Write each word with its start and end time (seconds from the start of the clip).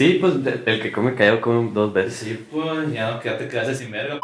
Sí, 0.00 0.16
pues 0.18 0.42
de- 0.42 0.62
el 0.64 0.80
que 0.80 0.90
come 0.90 1.14
callado 1.14 1.42
come 1.42 1.70
dos 1.74 1.92
veces. 1.92 2.14
Sí, 2.14 2.46
pues 2.50 2.90
ya 2.90 3.10
no, 3.10 3.22
ya 3.22 3.36
te 3.36 3.46
quedaste 3.46 3.74
sin 3.74 3.90
verga. 3.90 4.18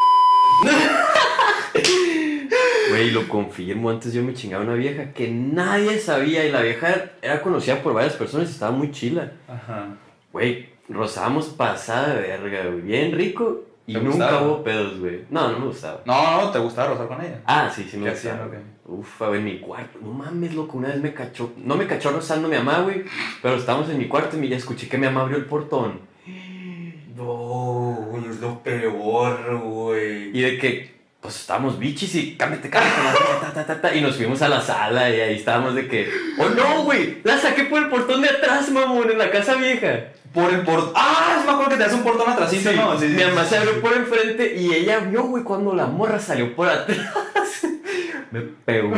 Güey, 2.89 3.11
lo 3.11 3.27
confirmo. 3.27 3.91
Antes 3.91 4.11
yo 4.11 4.23
me 4.23 4.33
chingaba 4.33 4.63
una 4.63 4.73
vieja 4.73 5.13
que 5.13 5.27
nadie 5.29 5.99
sabía 5.99 6.43
y 6.47 6.51
la 6.51 6.63
vieja 6.63 7.11
era 7.21 7.43
conocida 7.43 7.83
por 7.83 7.93
varias 7.93 8.15
personas 8.15 8.49
y 8.49 8.53
estaba 8.53 8.71
muy 8.71 8.89
chila. 8.89 9.33
Ajá. 9.47 9.89
Güey, 10.33 10.67
rozábamos 10.89 11.49
pasada 11.49 12.15
de 12.15 12.21
verga, 12.21 12.65
güey. 12.71 12.81
Bien 12.81 13.11
rico 13.11 13.61
y 13.87 13.93
¿Te 13.93 13.99
nunca 14.01 14.25
gustaba? 14.25 14.41
hubo 14.47 14.63
pedos, 14.63 14.99
güey. 14.99 15.21
No, 15.29 15.49
no 15.51 15.59
me 15.59 15.65
gustaba. 15.67 16.01
No, 16.05 16.41
no, 16.41 16.51
¿te 16.51 16.59
gustaba 16.59 16.89
rozar 16.89 17.07
con 17.07 17.21
ella? 17.25 17.41
Ah, 17.45 17.71
sí, 17.73 17.87
sí 17.89 17.97
me 17.97 18.03
¿Qué 18.05 18.11
gustaba. 18.11 18.35
hacían 18.35 18.47
o 18.47 18.51
qué? 18.51 18.57
Uf, 18.91 19.21
a 19.21 19.29
ver, 19.29 19.39
en 19.39 19.45
mi 19.45 19.59
cuarto. 19.59 19.97
No 20.01 20.11
mames, 20.13 20.53
loco, 20.53 20.77
una 20.77 20.89
vez 20.89 21.01
me 21.01 21.13
cachó. 21.13 21.51
No 21.57 21.75
me 21.75 21.87
cachó 21.87 22.11
rozando 22.11 22.47
mi 22.49 22.55
mamá, 22.57 22.81
güey. 22.81 23.03
Pero 23.41 23.55
estábamos 23.55 23.89
en 23.89 23.97
mi 23.97 24.07
cuarto 24.07 24.37
y 24.41 24.47
ya 24.49 24.57
escuché 24.57 24.87
que 24.87 24.97
mi 24.97 25.05
mamá 25.07 25.21
abrió 25.21 25.37
el 25.37 25.45
portón. 25.45 26.01
No, 27.15 28.09
es 28.29 28.39
lo 28.39 28.61
peor, 28.61 29.57
güey. 29.63 30.29
Y 30.37 30.41
de 30.41 30.57
que, 30.59 30.96
pues 31.21 31.35
estábamos 31.39 31.79
bichis 31.79 32.13
y 32.15 32.35
cámbiate, 32.35 32.69
cámbiate, 32.69 33.97
y 33.97 34.01
nos 34.01 34.15
fuimos 34.15 34.41
a 34.41 34.49
la 34.49 34.61
sala 34.61 35.09
y 35.09 35.19
ahí 35.19 35.35
estábamos 35.35 35.75
de 35.75 35.87
que, 35.87 36.09
oh 36.37 36.49
no, 36.49 36.83
güey, 36.83 37.17
la 37.23 37.37
saqué 37.37 37.63
por 37.65 37.81
el 37.81 37.89
portón 37.89 38.21
de 38.21 38.29
atrás, 38.29 38.69
mamón, 38.69 39.09
en 39.11 39.17
la 39.17 39.29
casa 39.31 39.55
vieja. 39.55 40.05
Por 40.33 40.53
el 40.53 40.61
portón. 40.61 40.91
Ah, 40.95 41.37
sí 41.39 41.45
me 41.47 41.51
acuerdo 41.53 41.71
que 41.71 41.77
te 41.77 41.83
hace 41.85 41.95
un 41.95 42.03
portón 42.03 42.29
atrásito, 42.29 42.69
Sí, 42.69 42.75
¿no? 42.75 42.99
Sí, 42.99 43.07
sí, 43.07 43.13
mi 43.15 43.23
mamá 43.23 43.45
se 43.45 43.57
abrió 43.57 43.81
por 43.81 43.93
enfrente 43.93 44.55
y 44.55 44.73
ella 44.73 44.99
vio, 44.99 45.23
güey, 45.23 45.43
cuando 45.43 45.73
la 45.73 45.87
morra 45.87 46.19
salió 46.19 46.55
por 46.55 46.69
atrás. 46.69 46.97
Me 48.31 48.41
pegó 48.41 48.89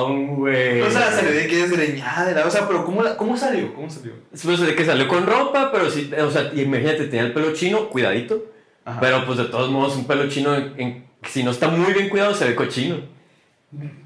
un 0.00 0.36
güey. 0.36 0.80
O 0.82 0.90
sea, 0.90 1.10
salió 1.10 1.32
de 1.32 1.46
que 1.48 1.56
desgreñada 1.56 2.30
la. 2.32 2.46
O 2.46 2.50
sea, 2.50 2.66
pero 2.66 2.84
¿cómo, 2.84 3.02
la- 3.02 3.16
¿cómo 3.16 3.36
salió? 3.36 3.74
¿Cómo 3.74 3.90
salió? 3.90 4.12
Pues 4.30 4.60
de 4.60 4.74
que 4.74 4.84
salió 4.84 5.08
con 5.08 5.26
ropa, 5.26 5.70
pero 5.72 5.90
sí, 5.90 6.10
o 6.18 6.30
sea, 6.30 6.50
imagínate, 6.54 7.04
tenía 7.06 7.22
el 7.26 7.32
pelo 7.32 7.52
chino, 7.52 7.88
cuidadito. 7.88 8.44
Ajá. 8.88 9.00
Pero 9.00 9.26
pues 9.26 9.38
de 9.38 9.44
todos 9.44 9.70
modos, 9.70 9.96
un 9.96 10.06
pelo 10.06 10.28
chino, 10.28 10.54
en- 10.54 10.74
en- 10.78 11.04
si 11.24 11.42
no 11.42 11.50
está 11.50 11.68
muy 11.68 11.92
bien 11.92 12.08
cuidado, 12.08 12.34
se 12.34 12.46
ve 12.46 12.54
cochino. 12.54 12.96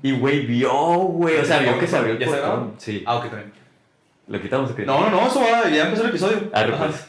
Y 0.03 0.13
güey, 0.13 0.45
vio, 0.47 0.73
güey, 0.73 1.39
o 1.39 1.45
sea, 1.45 1.61
vio 1.61 1.79
que 1.79 1.87
se 1.87 1.97
abrió 1.97 2.15
el 2.15 2.19
¿Ya 2.19 2.27
se 2.27 2.33
portón. 2.33 2.75
Sí. 2.79 3.03
Ah, 3.07 3.17
ok, 3.17 3.25
también. 3.27 3.53
¿Lo 4.27 4.41
quitamos 4.41 4.71
o 4.71 4.75
qué? 4.75 4.85
No, 4.85 5.01
no, 5.01 5.11
no, 5.11 5.27
eso 5.29 5.41
va, 5.41 5.69
ya 5.69 5.85
empezó 5.85 6.03
el 6.05 6.09
episodio. 6.11 6.51
Ajá. 6.53 6.77
pues. 6.79 7.07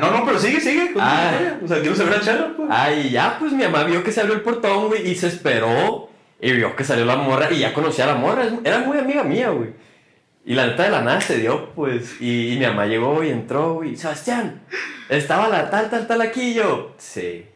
No, 0.00 0.10
no, 0.10 0.24
pero 0.24 0.38
sigue, 0.38 0.60
sigue. 0.60 0.92
Ah. 0.98 1.32
O 1.64 1.68
sea, 1.68 1.80
quiero 1.80 1.94
saber 1.94 2.14
a 2.14 2.20
Charo, 2.20 2.56
pues. 2.56 2.68
Ay, 2.72 3.10
ya, 3.10 3.36
pues 3.38 3.52
mi 3.52 3.62
mamá 3.64 3.84
vio 3.84 4.02
que 4.02 4.12
se 4.12 4.20
abrió 4.20 4.34
el 4.36 4.42
portón, 4.42 4.88
güey, 4.88 5.08
y 5.10 5.14
se 5.14 5.26
esperó. 5.28 6.08
Y 6.40 6.52
vio 6.52 6.74
que 6.74 6.82
salió 6.84 7.04
la 7.04 7.16
morra, 7.16 7.52
y 7.52 7.58
ya 7.60 7.72
conocía 7.72 8.04
a 8.04 8.08
la 8.08 8.14
morra. 8.14 8.46
Era 8.64 8.78
muy 8.80 8.98
amiga 8.98 9.22
mía, 9.22 9.50
güey. 9.50 9.70
Y 10.44 10.54
la 10.54 10.66
neta 10.66 10.82
de 10.84 10.90
la 10.90 11.02
nada 11.02 11.20
se 11.20 11.38
dio, 11.38 11.70
pues. 11.74 12.20
Y, 12.20 12.54
y 12.54 12.58
mi 12.58 12.66
mamá 12.66 12.86
llegó 12.86 13.22
y 13.22 13.30
entró, 13.30 13.74
güey. 13.74 13.96
Sebastián, 13.96 14.62
estaba 15.08 15.48
la 15.48 15.70
tal, 15.70 15.88
tal, 15.88 16.06
tal 16.06 16.20
aquí 16.20 16.50
y 16.50 16.54
yo. 16.54 16.94
Sí. 16.98 17.46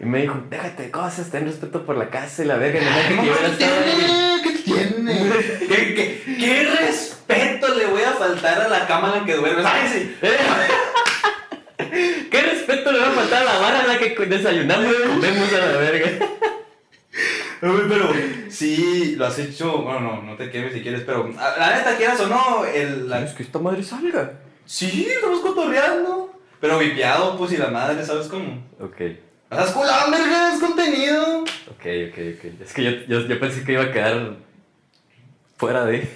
Y 0.00 0.04
me 0.04 0.20
dijo, 0.22 0.40
déjate 0.48 0.84
de 0.84 0.90
cosas, 0.92 1.28
ten 1.30 1.44
respeto 1.46 1.84
por 1.84 1.96
la 1.96 2.08
casa 2.10 2.44
y 2.44 2.46
la 2.46 2.56
verga. 2.56 2.80
Imagínate 2.80 3.20
que 3.20 3.26
yo 3.26 3.34
ahí. 3.34 4.40
¿Qué 4.44 4.50
tiene? 4.62 5.18
¿Qué, 5.68 5.94
qué, 5.94 6.22
qué 6.38 6.68
respeto 6.78 7.74
le 7.74 7.86
voy 7.86 8.02
a 8.02 8.12
faltar 8.12 8.60
a 8.60 8.68
la 8.68 8.86
cama 8.86 9.12
en 9.14 9.20
la 9.20 9.26
que 9.26 9.34
duermes? 9.34 9.66
¡Ay, 9.66 9.88
sí! 9.92 10.16
¿Qué 12.30 12.42
respeto 12.42 12.92
le 12.92 12.98
va 13.00 13.08
a 13.08 13.12
faltar 13.12 13.42
a 13.42 13.44
la 13.44 13.58
barra 13.58 13.80
en 13.80 13.88
la 13.88 13.98
que 13.98 14.14
desayunamos 14.26 14.86
y 14.86 15.08
comemos 15.08 15.52
a 15.52 15.58
la 15.58 15.76
verga? 15.78 16.10
Pero 17.60 18.12
sí, 18.50 19.14
lo 19.16 19.26
has 19.26 19.38
hecho. 19.38 19.78
Bueno, 19.82 20.00
no, 20.00 20.22
no 20.22 20.36
te 20.36 20.50
quemes 20.50 20.72
si 20.72 20.80
quieres, 20.82 21.02
pero 21.04 21.30
a- 21.38 21.56
la 21.58 21.76
neta, 21.76 21.96
quieras 21.96 22.20
o 22.20 22.28
no, 22.28 22.64
el, 22.64 23.08
la- 23.08 23.22
Es 23.24 23.32
que 23.32 23.42
esta 23.42 23.58
madre 23.58 23.82
salga. 23.82 24.32
Sí, 24.64 25.06
estamos 25.08 25.40
cotorreando. 25.40 26.32
Pero 26.60 26.78
vipiado, 26.78 27.36
pues, 27.38 27.52
y 27.52 27.56
la 27.56 27.68
madre, 27.68 28.04
¿sabes 28.04 28.26
cómo? 28.28 28.62
Ok, 28.80 29.00
¡No 29.50 29.56
seas 29.56 29.70
culón, 29.70 30.10
verga! 30.10 30.52
¡Es 30.54 30.60
contenido! 30.60 31.40
ok, 31.42 31.86
ok, 32.10 32.18
ok. 32.36 32.60
Es 32.62 32.72
que 32.74 32.84
yo, 32.84 32.90
yo, 33.08 33.26
yo 33.26 33.40
pensé 33.40 33.64
que 33.64 33.72
iba 33.72 33.82
a 33.84 33.92
quedar 33.92 34.36
fuera 35.56 35.84
de... 35.86 36.06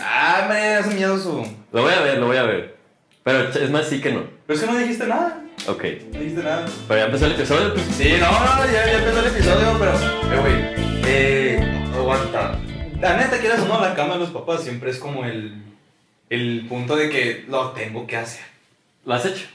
¡Ah, 0.00 0.40
hombre! 0.42 0.78
Es 0.78 0.86
miedoso. 0.94 1.44
Lo 1.72 1.82
voy 1.82 1.92
a 1.92 2.00
ver, 2.00 2.18
lo 2.18 2.26
voy 2.26 2.36
a 2.38 2.44
ver. 2.44 2.76
Pero 3.24 3.48
es 3.50 3.70
más 3.70 3.88
sí 3.88 4.00
que 4.00 4.12
no. 4.12 4.22
Pero 4.46 4.58
es 4.58 4.64
que 4.64 4.72
no 4.72 4.78
dijiste 4.78 5.06
nada. 5.06 5.42
Ok. 5.66 5.84
No 6.12 6.20
dijiste 6.20 6.42
nada. 6.42 6.66
Pero 6.86 7.00
ya 7.00 7.06
empezó 7.06 7.26
el 7.26 7.32
episodio, 7.32 7.74
pues. 7.74 7.86
Sí, 7.96 8.14
no, 8.20 8.30
no, 8.30 8.64
ya, 8.66 8.86
ya 8.86 8.98
empezó 8.98 9.20
el 9.20 9.26
episodio, 9.26 9.76
pero. 9.78 9.92
Eh, 9.92 10.40
güey. 10.40 11.02
Eh. 11.06 11.90
Aguanta. 11.94 12.58
La 13.00 13.16
neta, 13.16 13.38
quieras 13.38 13.60
o 13.60 13.66
no, 13.66 13.80
la 13.80 13.94
cama 13.94 14.14
de 14.14 14.20
los 14.20 14.30
papás 14.30 14.62
siempre 14.62 14.90
es 14.90 14.98
como 14.98 15.24
el. 15.24 15.62
El 16.30 16.66
punto 16.68 16.94
de 16.96 17.08
que 17.08 17.44
lo 17.48 17.70
tengo 17.72 18.06
que 18.06 18.16
hacer. 18.16 18.44
¿Lo 19.04 19.14
has 19.14 19.24
hecho? 19.24 19.46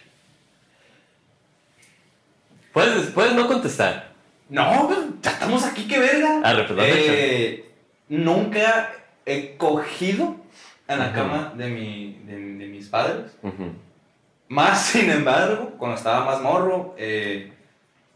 Puedes, 2.73 3.11
puedes 3.11 3.33
no 3.33 3.47
contestar. 3.47 4.11
No, 4.49 4.89
ya 5.21 5.31
estamos 5.31 5.63
aquí, 5.63 5.87
qué 5.87 5.99
verga. 5.99 6.41
Has 6.43 6.57
Eh, 6.79 7.71
Nunca 8.09 8.91
he 9.25 9.55
cogido 9.57 10.35
en 10.87 10.99
la 10.99 11.13
cama 11.13 11.53
de, 11.55 11.67
mi, 11.69 12.19
de, 12.25 12.33
de 12.35 12.65
mis 12.67 12.87
padres. 12.87 13.31
Ujú. 13.43 13.71
Más 14.49 14.85
sin 14.87 15.09
embargo, 15.09 15.71
cuando 15.77 15.97
estaba 15.97 16.25
más 16.25 16.41
morro, 16.41 16.95
eh, 16.97 17.51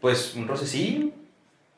pues 0.00 0.34
un 0.34 0.46
rocecillo. 0.48 1.08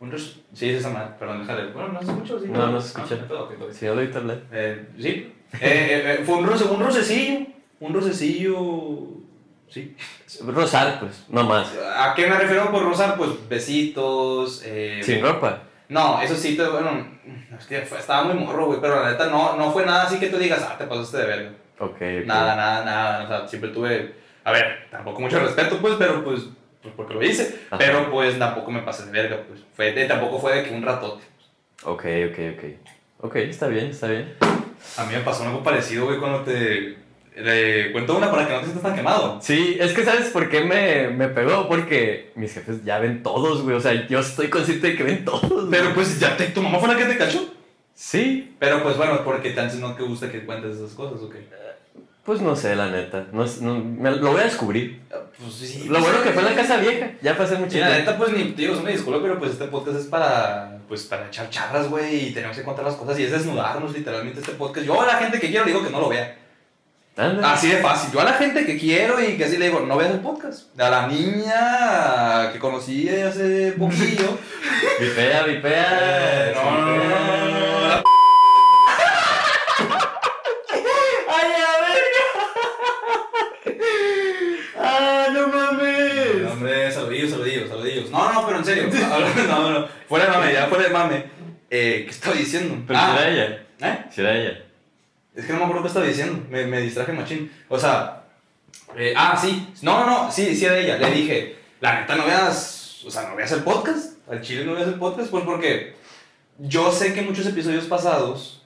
Un 0.00 0.10
roce... 0.10 0.32
Sí, 0.54 0.70
es 0.70 0.80
esa 0.80 0.90
madre. 0.90 1.10
Perdón, 1.18 1.40
déjale. 1.40 1.72
Bueno, 1.72 1.88
no 1.92 2.00
se 2.00 2.06
escucha. 2.10 2.34
¿sí? 2.40 2.46
No, 2.48 2.66
no 2.68 2.80
se 2.80 2.88
escucha. 2.88 3.18
Ah, 3.30 3.42
ok, 3.42 3.52
ok. 3.60 3.72
Si 3.72 3.84
no 3.84 3.94
lo 3.94 4.02
internet. 4.02 4.44
Eh, 4.50 4.88
sí. 4.98 5.34
Eh, 5.60 6.16
eh, 6.20 6.22
fue 6.24 6.36
un, 6.36 6.46
roce, 6.46 6.64
un 6.64 6.80
rocecillo. 6.82 7.46
Un 7.80 7.92
rocecillo. 7.92 8.56
Sí. 9.68 9.94
Rosar, 10.46 10.98
pues, 11.00 11.24
no 11.28 11.44
más. 11.44 11.68
¿A 11.96 12.14
qué 12.14 12.26
me 12.26 12.36
refiero 12.36 12.70
por 12.70 12.82
rozar? 12.82 13.16
Pues 13.16 13.30
besitos. 13.48 14.62
Eh, 14.64 15.00
Sin 15.02 15.20
ropa. 15.22 15.64
No, 15.90 16.20
eso 16.22 16.34
sí, 16.34 16.56
te, 16.56 16.66
bueno. 16.66 17.06
Es 17.58 17.66
que 17.66 17.82
fue- 17.82 17.98
estaba 17.98 18.24
muy 18.24 18.42
morro, 18.42 18.66
güey. 18.66 18.80
Pero 18.80 19.02
la 19.02 19.10
neta 19.10 19.26
no, 19.26 19.56
no 19.56 19.70
fue 19.70 19.84
nada 19.84 20.04
así 20.04 20.18
que 20.18 20.28
tú 20.28 20.38
digas, 20.38 20.66
ah, 20.68 20.78
te 20.78 20.84
pasaste 20.86 21.18
de 21.18 21.26
verga. 21.26 21.50
Ok, 21.78 21.92
ok. 21.92 22.26
Nada, 22.26 22.56
nada, 22.56 22.84
nada. 22.84 23.24
O 23.24 23.28
sea, 23.28 23.48
siempre 23.48 23.70
tuve. 23.70 24.14
A 24.44 24.52
ver, 24.52 24.88
tampoco 24.90 25.20
mucho 25.20 25.38
respeto, 25.40 25.78
pues, 25.80 25.94
pero 25.98 26.22
pues. 26.24 26.42
Pues 26.82 26.94
porque 26.96 27.14
lo 27.14 27.22
hice. 27.22 27.60
Ajá. 27.66 27.78
Pero 27.78 28.10
pues 28.10 28.38
tampoco 28.38 28.70
me 28.70 28.80
pasé 28.82 29.04
de 29.06 29.12
verga, 29.12 29.42
pues. 29.46 29.60
Fue 29.74 29.92
de- 29.92 30.06
tampoco 30.06 30.38
fue 30.38 30.56
de 30.56 30.62
que 30.64 30.74
un 30.74 30.82
ratote. 30.82 31.24
Ok, 31.84 32.04
ok, 32.30 32.38
ok. 32.56 32.64
Ok, 33.22 33.36
está 33.36 33.68
bien, 33.68 33.86
está 33.86 34.06
bien. 34.08 34.34
A 34.96 35.04
mí 35.04 35.12
me 35.14 35.20
pasó 35.20 35.44
algo 35.44 35.62
parecido, 35.62 36.06
güey, 36.06 36.18
cuando 36.18 36.40
te. 36.42 36.96
le 37.36 37.92
cuento 37.92 38.16
una 38.16 38.30
para 38.30 38.46
que 38.46 38.52
no 38.54 38.58
te 38.60 38.64
sientas 38.66 38.82
tan 38.84 38.96
quemado. 38.96 39.38
Sí, 39.42 39.76
es 39.78 39.92
que 39.92 40.04
¿sabes 40.04 40.30
por 40.30 40.48
qué 40.48 40.62
me, 40.64 41.08
me 41.08 41.28
pegó? 41.28 41.68
Porque 41.68 42.32
mis 42.34 42.54
jefes 42.54 42.82
ya 42.82 42.98
ven 42.98 43.22
todos, 43.22 43.62
güey. 43.62 43.76
O 43.76 43.80
sea, 43.80 44.06
yo 44.08 44.20
estoy 44.20 44.48
consciente 44.48 44.88
de 44.88 44.96
que 44.96 45.02
ven 45.02 45.24
todos. 45.24 45.50
güey. 45.50 45.70
Pero 45.70 45.92
pues 45.94 46.18
ya 46.18 46.34
te, 46.36 46.46
tu 46.46 46.62
mamá 46.62 46.78
fue 46.78 46.88
la 46.88 46.96
que 46.96 47.04
te 47.04 47.18
cachó. 47.18 47.40
Sí, 47.94 48.56
Pero 48.58 48.82
pues 48.82 48.96
bueno, 48.96 49.22
porque 49.22 49.50
tanto 49.50 49.74
no 49.76 49.94
te 49.94 50.02
gusta 50.02 50.30
que 50.32 50.46
cuentes 50.46 50.76
esas 50.76 50.92
cosas, 50.94 51.20
¿ok? 51.20 51.34
Pues 52.24 52.40
no 52.40 52.54
sé, 52.56 52.76
la 52.76 52.88
neta. 52.90 53.26
No, 53.32 53.44
es- 53.44 53.60
no- 53.60 53.74
me- 53.78 54.10
lo 54.12 54.32
voy 54.32 54.40
a 54.40 54.44
descubrir. 54.44 55.00
Pues 55.40 55.54
sí. 55.54 55.86
Lo 55.88 56.00
bueno 56.00 56.22
que 56.22 56.30
fue 56.30 56.42
en 56.42 56.48
la 56.50 56.54
casa 56.54 56.76
vieja. 56.76 57.10
Ya 57.22 57.36
pasé 57.36 57.56
mucho 57.56 57.72
Sí, 57.72 57.78
la 57.80 57.86
tiempo. 57.88 58.10
neta, 58.12 58.18
pues 58.18 58.32
ni 58.32 58.44
te 58.52 58.62
digo, 58.62 58.74
es 58.74 58.80
una 58.80 58.90
disculpa, 58.90 59.20
pero 59.22 59.38
pues 59.38 59.52
este 59.52 59.64
podcast 59.66 59.98
es 59.98 60.06
para, 60.06 60.78
pues, 60.88 61.04
para 61.04 61.26
echar 61.28 61.48
charlas, 61.50 61.88
güey, 61.88 62.28
y 62.28 62.32
tenemos 62.32 62.56
que 62.56 62.62
contar 62.62 62.84
las 62.84 62.94
cosas 62.96 63.18
y 63.18 63.24
es 63.24 63.32
desnudarnos 63.32 63.92
literalmente 63.92 64.40
este 64.40 64.52
podcast. 64.52 64.86
Yo 64.86 65.00
a 65.00 65.06
la 65.06 65.14
gente 65.14 65.40
que 65.40 65.48
quiero 65.48 65.64
le 65.64 65.72
digo 65.72 65.84
que 65.84 65.90
no 65.90 66.00
lo 66.00 66.08
vea. 66.10 66.36
Así 67.42 67.68
de 67.68 67.78
fácil. 67.78 68.12
Yo 68.12 68.20
a 68.20 68.24
la 68.24 68.32
gente 68.34 68.64
que 68.64 68.78
quiero 68.78 69.20
y 69.22 69.36
que 69.36 69.44
así 69.44 69.58
le 69.58 69.66
digo, 69.66 69.80
no 69.80 69.96
veas 69.98 70.12
el 70.12 70.20
podcast. 70.20 70.78
A 70.80 70.88
la 70.88 71.06
niña 71.06 72.50
que 72.52 72.58
conocí 72.58 73.08
hace 73.10 73.72
poquillo. 73.72 74.38
Vipea, 75.00 75.42
vipea. 75.44 76.50
Eh, 76.50 76.52
no, 76.54 76.70
no, 76.70 76.86
no, 76.86 77.50
no, 77.50 77.59
No, 88.10 88.32
no, 88.32 88.46
pero 88.46 88.58
en 88.58 88.64
serio. 88.64 88.84
No, 89.48 89.70
no, 89.80 89.88
fuera 90.08 90.26
de 90.26 90.30
mame, 90.32 90.52
ya 90.52 90.66
fuera 90.66 90.84
de 90.84 90.90
mame. 90.90 91.24
Eh, 91.70 92.02
¿Qué 92.04 92.10
estaba 92.10 92.34
diciendo? 92.36 92.82
Pero 92.86 92.98
Ah, 92.98 93.12
si 93.16 93.22
era 93.22 93.30
ella. 93.30 93.62
¿eh? 93.80 94.04
Si 94.10 94.20
era 94.20 94.36
ella. 94.36 94.58
Es 95.34 95.44
que 95.46 95.52
no 95.52 95.58
me 95.60 95.64
acuerdo 95.64 95.82
qué 95.82 95.88
estaba 95.88 96.06
diciendo. 96.06 96.44
Me, 96.50 96.66
me 96.66 96.80
distraje 96.80 97.12
machín. 97.12 97.50
O 97.68 97.78
sea. 97.78 98.24
eh, 98.96 99.14
ah, 99.16 99.38
sí. 99.40 99.68
No, 99.82 100.00
no, 100.00 100.06
no. 100.24 100.32
Sí, 100.32 100.54
sí 100.56 100.64
era 100.64 100.76
ella. 100.78 100.98
Le 100.98 101.10
dije, 101.12 101.56
la 101.80 102.00
neta 102.00 102.16
no 102.16 102.26
veas. 102.26 103.02
O 103.06 103.10
sea, 103.10 103.28
no 103.28 103.36
veas 103.36 103.52
el 103.52 103.62
podcast. 103.62 104.14
Al 104.28 104.40
chile 104.42 104.64
no 104.64 104.74
veas 104.74 104.88
el 104.88 104.94
podcast. 104.94 105.30
Pues 105.30 105.44
porque 105.44 105.94
yo 106.58 106.90
sé 106.92 107.14
que 107.14 107.22
muchos 107.22 107.46
episodios 107.46 107.84
pasados 107.84 108.56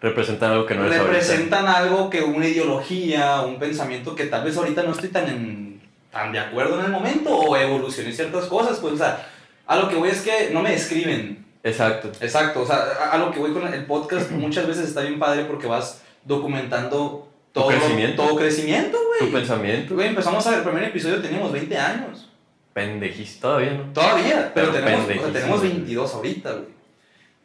Representan 0.00 0.52
algo 0.52 0.66
que 0.66 0.74
no 0.74 0.82
ahorita. 0.84 1.02
representan 1.04 1.66
algo 1.66 2.10
que 2.10 2.20
una 2.22 2.46
ideología, 2.46 3.40
un 3.42 3.58
pensamiento 3.58 4.14
que 4.14 4.26
tal 4.26 4.44
vez 4.44 4.56
ahorita 4.56 4.82
no 4.82 4.92
estoy 4.92 5.08
tan, 5.08 5.26
en- 5.28 5.75
tan 6.16 6.32
de 6.32 6.38
acuerdo 6.38 6.78
en 6.78 6.86
el 6.86 6.90
momento 6.90 7.36
o 7.36 7.56
evolucioné 7.56 8.12
ciertas 8.12 8.46
cosas. 8.46 8.78
Pues, 8.78 8.94
o 8.94 8.96
sea, 8.96 9.28
a 9.66 9.76
lo 9.76 9.88
que 9.88 9.96
voy 9.96 10.08
es 10.10 10.22
que 10.22 10.50
no 10.52 10.62
me 10.62 10.70
describen. 10.72 11.44
Exacto. 11.62 12.10
Exacto, 12.20 12.62
o 12.62 12.66
sea, 12.66 12.76
a, 12.76 13.10
a 13.12 13.18
lo 13.18 13.30
que 13.32 13.38
voy 13.40 13.52
con 13.52 13.66
el 13.72 13.84
podcast 13.86 14.30
muchas 14.32 14.66
veces 14.66 14.86
está 14.88 15.02
bien 15.02 15.18
padre 15.18 15.44
porque 15.44 15.66
vas 15.66 16.02
documentando 16.24 17.28
todo, 17.52 17.68
crecimiento. 17.68 18.22
todo 18.22 18.36
crecimiento, 18.36 18.98
Tu 19.18 19.24
güey. 19.26 19.32
pensamiento. 19.32 19.94
Güey, 19.94 20.08
empezamos 20.08 20.46
a 20.46 20.50
ver 20.50 20.58
el 20.60 20.64
primer 20.64 20.84
episodio, 20.84 21.20
teníamos 21.22 21.52
20 21.52 21.76
años. 21.78 22.28
Pendejís 22.72 23.40
todavía, 23.40 23.72
¿no? 23.72 23.92
Todavía, 23.92 24.52
pero, 24.54 24.70
Pero 24.70 24.84
tenemos, 24.84 25.04
o 25.08 25.12
sea, 25.22 25.32
tenemos 25.32 25.60
güey. 25.60 25.72
22 25.72 26.14
ahorita, 26.14 26.52
güey. 26.52 26.75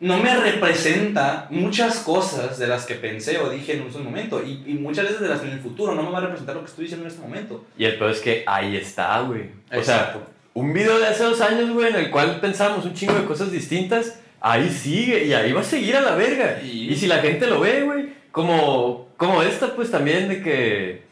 No 0.02 0.18
me 0.18 0.36
representa 0.36 1.48
muchas 1.52 2.00
cosas 2.00 2.58
de 2.60 2.68
las 2.68 2.86
que 2.86 2.96
pensé 2.96 3.38
o 3.38 3.50
dije 3.50 3.74
en 3.74 3.84
un 3.84 4.04
momento. 4.04 4.42
Y, 4.44 4.64
y 4.66 4.74
muchas 4.74 5.06
veces 5.06 5.22
de 5.22 5.30
las 5.30 5.40
que 5.42 5.48
en 5.48 5.54
el 5.54 5.60
futuro 5.60 5.94
no 5.96 6.04
me 6.04 6.10
va 6.12 6.18
a 6.18 6.22
representar 6.22 6.56
lo 6.56 6.62
que 6.64 6.68
estoy 6.70 6.86
diciendo 6.86 7.06
en 7.06 7.12
este 7.12 7.22
momento. 7.24 7.64
Y 7.78 7.86
el 7.86 7.98
peor 7.98 8.12
es 8.12 8.20
que 8.20 8.44
ahí 8.48 8.76
está, 8.76 9.22
güey. 9.22 9.44
O 9.74 9.84
sea, 9.84 10.18
un 10.54 10.74
video 10.74 11.00
de 11.00 11.08
hace 11.08 11.24
dos 11.24 11.40
años, 11.40 11.70
güey, 11.72 11.90
en 11.90 11.96
el 11.96 12.10
cual 12.12 12.40
pensábamos 12.42 12.84
un 12.86 12.94
chingo 12.94 13.14
de 13.14 13.26
cosas 13.26 13.52
distintas, 13.52 14.20
ahí 14.42 14.70
sigue 14.70 15.24
y 15.26 15.34
ahí 15.34 15.52
va 15.54 15.62
a 15.62 15.64
seguir 15.64 15.96
a 15.96 16.02
la 16.02 16.16
verga. 16.16 16.60
Y- 16.64 16.92
Y, 16.92 16.96
si 16.96 17.06
la 17.08 17.20
gente 17.20 17.46
lo 17.48 17.60
ve, 17.60 17.84
güey, 17.84 18.10
como, 18.32 19.08
como 19.18 19.44
esta, 19.44 19.76
pues 19.76 19.92
también 19.92 20.28
de 20.28 20.42
que, 20.42 21.04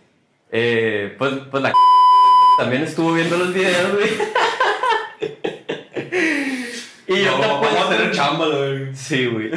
eh, 0.51 1.15
pues, 1.19 1.33
pues 1.51 1.62
la 1.62 1.71
también 2.57 2.81
estuvo 2.81 3.13
viendo 3.13 3.38
los 3.38 3.53
videos, 3.53 3.94
güey. 3.94 4.09
Y 7.10 7.24
yo 7.24 7.32
No, 7.32 7.38
te 7.42 7.48
vamos 7.48 7.66
a 7.66 7.70
apuesto- 7.72 7.90
tener 7.90 8.12
chamba, 8.12 8.48
güey. 8.48 8.96
Sí, 8.96 9.26
güey. 9.28 9.52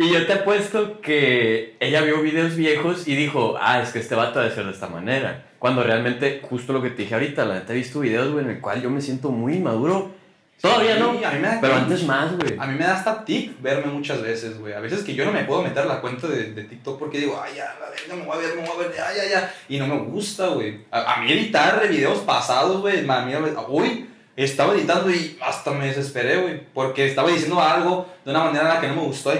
Y 0.00 0.12
yo 0.12 0.26
te 0.26 0.32
apuesto 0.32 1.00
que 1.00 1.76
ella 1.80 2.02
vio 2.02 2.22
videos 2.22 2.54
viejos 2.54 3.08
y 3.08 3.16
dijo, 3.16 3.56
ah, 3.60 3.80
es 3.82 3.90
que 3.90 3.98
este 3.98 4.14
vato 4.14 4.38
debe 4.38 4.54
ser 4.54 4.64
de 4.66 4.70
esta 4.72 4.88
manera. 4.88 5.46
Cuando 5.58 5.82
realmente, 5.82 6.40
justo 6.48 6.72
lo 6.72 6.80
que 6.80 6.90
te 6.90 7.02
dije 7.02 7.14
ahorita, 7.14 7.44
la 7.44 7.54
neta 7.54 7.72
he 7.72 7.76
visto 7.76 7.98
videos, 8.00 8.30
güey, 8.30 8.44
en 8.44 8.50
el 8.52 8.60
cual 8.60 8.80
yo 8.80 8.90
me 8.90 9.00
siento 9.00 9.30
muy 9.30 9.54
inmaduro. 9.54 10.12
Todavía 10.60 10.94
Sí, 10.96 11.00
no, 11.00 11.10
a 11.10 11.30
mí 11.32 11.38
me 11.40 11.48
da 11.48 11.58
pero 11.60 11.74
antes 11.76 12.02
más, 12.04 12.36
güey. 12.36 12.54
A 12.58 12.66
mí 12.66 12.76
me 12.78 12.84
da 12.84 12.96
hasta 12.96 13.24
tic 13.24 13.60
verme 13.62 13.92
muchas 13.92 14.20
veces, 14.22 14.58
güey. 14.58 14.72
A 14.72 14.80
veces 14.80 15.02
que 15.04 15.14
yo 15.14 15.24
no 15.24 15.32
me 15.32 15.44
puedo 15.44 15.62
meter 15.62 15.86
la 15.86 16.00
cuenta 16.00 16.26
de, 16.28 16.52
de 16.52 16.64
TikTok 16.64 16.98
porque 16.98 17.18
digo, 17.18 17.40
ay, 17.40 17.54
ya, 17.56 17.76
la 17.80 17.90
verga, 17.90 18.14
me 18.16 18.22
voy 18.24 18.36
a 18.36 18.40
ver, 18.40 18.56
me 18.56 18.62
voy 18.68 18.70
a 18.84 18.88
ver, 18.88 18.96
ya, 18.96 19.06
ya, 19.14 19.28
ya. 19.30 19.54
Y 19.68 19.78
no 19.78 19.86
me 19.86 19.98
gusta, 19.98 20.48
güey. 20.48 20.80
A, 20.90 21.14
a 21.14 21.22
mí 21.22 21.30
editar 21.32 21.80
de 21.80 21.88
videos 21.88 22.18
pasados, 22.20 22.80
güey, 22.80 23.08
a 23.08 23.20
mí, 23.22 23.32
uy, 23.68 24.06
estaba 24.44 24.74
editando 24.74 25.10
y 25.10 25.38
hasta 25.40 25.70
me 25.72 25.86
desesperé, 25.86 26.40
güey. 26.40 26.60
Porque 26.72 27.06
estaba 27.06 27.30
diciendo 27.30 27.60
algo 27.60 28.06
de 28.24 28.30
una 28.30 28.44
manera 28.44 28.68
en 28.68 28.74
la 28.74 28.80
que 28.80 28.88
no 28.88 28.94
me 28.96 29.02
gustó. 29.02 29.32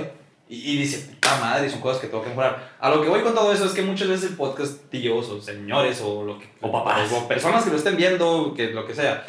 Y, 0.49 0.73
y 0.73 0.77
dice, 0.79 1.07
puta 1.15 1.39
madre, 1.41 1.69
son 1.69 1.81
cosas 1.81 2.01
que 2.01 2.09
tengo 2.09 2.23
que 2.23 2.31
mejorar. 2.31 2.77
A 2.81 2.91
lo 2.91 3.03
que 3.03 3.09
voy 3.09 3.21
con 3.21 3.35
todo 3.35 3.53
eso 3.53 3.65
es 3.67 3.73
que 3.73 3.83
muchas 3.83 4.09
veces 4.09 4.31
el 4.31 4.37
podcast, 4.37 4.83
tíos 4.91 5.29
o 5.29 5.41
señores 5.43 6.01
o 6.03 6.25
lo 6.25 6.39
que... 6.39 6.49
O 6.61 6.73
papás. 6.73 7.13
O 7.13 7.29
personas 7.29 7.65
que 7.65 7.71
lo 7.71 7.77
estén 7.77 7.97
viendo, 7.97 8.55
que 8.57 8.69
lo 8.71 8.87
que 8.87 8.95
sea. 8.95 9.25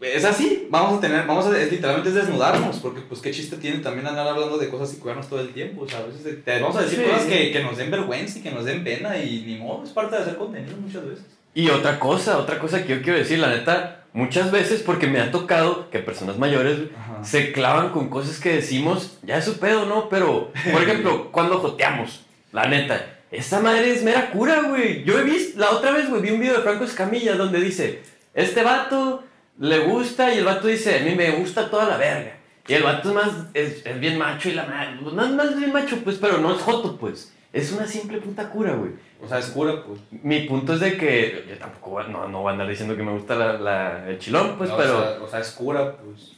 Es 0.00 0.24
así, 0.24 0.68
vamos 0.70 0.98
a 0.98 1.00
tener, 1.00 1.26
vamos 1.26 1.46
a, 1.46 1.60
es, 1.60 1.72
literalmente 1.72 2.10
es 2.10 2.14
desnudarnos, 2.14 2.76
porque 2.76 3.00
pues 3.00 3.20
qué 3.20 3.32
chiste 3.32 3.56
tiene 3.56 3.78
también 3.78 4.06
andar 4.06 4.28
hablando 4.28 4.56
de 4.56 4.68
cosas 4.68 4.94
y 4.94 4.98
cuidarnos 4.98 5.28
todo 5.28 5.40
el 5.40 5.52
tiempo, 5.52 5.82
o 5.82 5.88
sea, 5.88 5.98
a 5.98 6.02
veces 6.06 6.44
te, 6.44 6.60
vamos 6.60 6.76
a 6.76 6.82
decir 6.82 7.00
Sí. 7.00 7.04
cosas 7.04 7.24
que, 7.24 7.50
que 7.50 7.62
nos 7.64 7.76
den 7.76 7.90
vergüenza 7.90 8.38
y 8.38 8.42
que 8.42 8.52
nos 8.52 8.64
den 8.64 8.84
pena 8.84 9.18
y 9.20 9.42
ni 9.44 9.56
modo, 9.56 9.82
es 9.82 9.90
parte 9.90 10.14
de 10.14 10.22
hacer 10.22 10.36
contenido 10.36 10.76
muchas 10.76 11.04
veces. 11.04 11.26
Y 11.58 11.70
otra 11.70 11.98
cosa, 11.98 12.38
otra 12.38 12.60
cosa 12.60 12.84
que 12.84 12.94
yo 12.94 13.02
quiero 13.02 13.18
decir, 13.18 13.40
la 13.40 13.48
neta, 13.48 14.04
muchas 14.12 14.52
veces 14.52 14.80
porque 14.80 15.08
me 15.08 15.20
ha 15.20 15.32
tocado 15.32 15.90
que 15.90 15.98
personas 15.98 16.38
mayores 16.38 16.78
Ajá. 16.96 17.24
se 17.24 17.50
clavan 17.50 17.88
con 17.90 18.08
cosas 18.08 18.38
que 18.38 18.52
decimos, 18.52 19.18
ya 19.24 19.38
es 19.38 19.44
su 19.44 19.58
pedo, 19.58 19.84
¿no? 19.84 20.08
Pero, 20.08 20.52
por 20.72 20.82
ejemplo, 20.84 21.28
cuando 21.32 21.58
joteamos, 21.58 22.24
la 22.52 22.68
neta, 22.68 23.04
esta 23.32 23.58
madre 23.58 23.90
es 23.90 24.04
mera 24.04 24.30
cura, 24.30 24.60
güey. 24.68 25.02
Yo 25.02 25.18
he 25.18 25.24
visto, 25.24 25.58
la 25.58 25.70
otra 25.70 25.90
vez, 25.90 26.08
güey, 26.08 26.22
vi 26.22 26.30
un 26.30 26.38
video 26.38 26.58
de 26.58 26.62
Franco 26.62 26.84
Escamilla 26.84 27.34
donde 27.34 27.60
dice, 27.60 28.02
este 28.34 28.62
vato 28.62 29.24
le 29.58 29.80
gusta 29.80 30.32
y 30.32 30.38
el 30.38 30.44
vato 30.44 30.68
dice, 30.68 31.00
a 31.00 31.02
mí 31.02 31.16
me 31.16 31.32
gusta 31.32 31.68
toda 31.68 31.86
la 31.88 31.96
verga. 31.96 32.36
Y 32.68 32.74
el 32.74 32.84
vato 32.84 33.08
es 33.08 33.14
más, 33.16 33.30
es, 33.54 33.84
es 33.84 33.98
bien 33.98 34.16
macho 34.16 34.48
y 34.48 34.52
la 34.52 34.64
madre, 34.64 35.00
no 35.02 35.24
es 35.24 35.32
más 35.32 35.58
bien 35.58 35.72
macho, 35.72 35.96
pues, 36.04 36.18
pero 36.20 36.38
no 36.38 36.54
es 36.54 36.62
joto, 36.62 36.96
pues. 36.96 37.32
Es 37.52 37.72
una 37.72 37.86
simple 37.86 38.18
puta 38.18 38.50
cura, 38.50 38.72
güey. 38.74 38.92
O 39.24 39.28
sea, 39.28 39.38
es 39.38 39.46
cura, 39.46 39.82
pues. 39.84 40.00
Mi 40.22 40.40
punto 40.42 40.74
es 40.74 40.80
de 40.80 40.96
que 40.98 41.44
yo 41.48 41.56
tampoco 41.58 42.02
no, 42.04 42.28
no 42.28 42.42
voy 42.42 42.50
a 42.50 42.52
andar 42.52 42.68
diciendo 42.68 42.94
que 42.96 43.02
me 43.02 43.12
gusta 43.12 43.34
la, 43.34 43.54
la- 43.54 44.08
el 44.10 44.18
chilón, 44.18 44.56
pues, 44.58 44.68
No, 44.70 44.76
pero... 44.76 44.98
O 44.98 45.02
sea, 45.02 45.22
o 45.22 45.28
sea, 45.28 45.40
es 45.40 45.50
cura, 45.52 45.96
pues. 45.96 46.32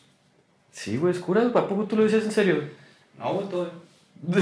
Sí, 0.73 0.97
güey, 0.97 1.13
es 1.13 1.19
cura, 1.21 1.43
¿a 1.43 1.53
poco 1.69 1.85
tú 1.85 1.97
lo 1.97 2.05
dices 2.05 2.25
en 2.25 2.31
serio? 2.33 2.63
No, 3.19 3.35
güey, 3.35 3.49
todo. 3.49 3.71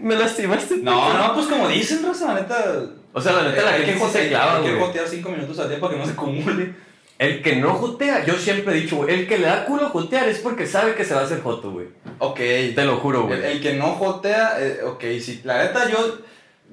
Me 0.00 0.16
lastimaste. 0.16 0.76
No, 0.78 1.12
no, 1.16 1.34
pues 1.34 1.46
como 1.46 1.68
dicen, 1.68 2.04
raza, 2.04 2.34
la 2.34 2.40
neta. 2.40 2.82
O 3.12 3.20
sea, 3.20 3.32
la 3.32 3.44
neta, 3.48 3.62
la 3.62 3.70
hay 3.72 3.84
gente 3.84 3.92
que 3.94 3.98
sí 3.98 4.04
se 4.04 4.06
jotear, 4.06 4.28
clava, 4.28 4.56
hay 4.58 4.62
que 4.64 4.70
güey. 4.74 4.82
jotear 4.86 5.06
5 5.08 5.28
minutos 5.30 5.58
al 5.58 5.68
día 5.68 5.80
para 5.80 5.92
que 5.94 5.98
no 6.00 6.04
se 6.06 6.12
acumule. 6.12 6.74
El 7.18 7.42
que 7.42 7.56
no 7.56 7.74
jotea, 7.74 8.24
yo 8.24 8.34
siempre 8.34 8.76
he 8.76 8.80
dicho, 8.82 8.96
güey, 8.96 9.14
el 9.14 9.28
que 9.28 9.38
le 9.38 9.46
da 9.46 9.66
culo 9.66 9.88
jotear 9.88 10.28
es 10.28 10.38
porque 10.38 10.66
sabe 10.66 10.94
que 10.94 11.04
se 11.04 11.14
va 11.14 11.20
a 11.20 11.24
hacer 11.24 11.42
joto, 11.42 11.70
güey. 11.70 11.86
Ok. 12.18 12.36
Te 12.36 12.84
lo 12.84 12.96
juro, 12.96 13.26
güey. 13.26 13.44
el 13.44 13.60
que 13.60 13.74
no 13.74 13.92
jotea, 13.92 14.56
eh, 14.58 14.80
ok, 14.84 15.04
sí, 15.20 15.40
la 15.44 15.62
neta 15.62 15.88
yo, 15.88 16.18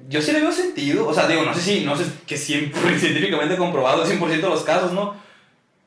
yo 0.08 0.20
sí 0.20 0.32
le 0.32 0.40
veo 0.40 0.50
sentido, 0.50 1.06
o 1.06 1.14
sea, 1.14 1.28
digo, 1.28 1.44
no 1.44 1.54
sé 1.54 1.60
si, 1.60 1.84
no 1.84 1.96
sé 1.96 2.04
que 2.26 2.36
siempre 2.36 2.80
científicamente 2.98 3.56
comprobado, 3.56 4.04
100% 4.04 4.28
de 4.28 4.42
los 4.42 4.62
casos, 4.62 4.92
¿no? 4.92 5.14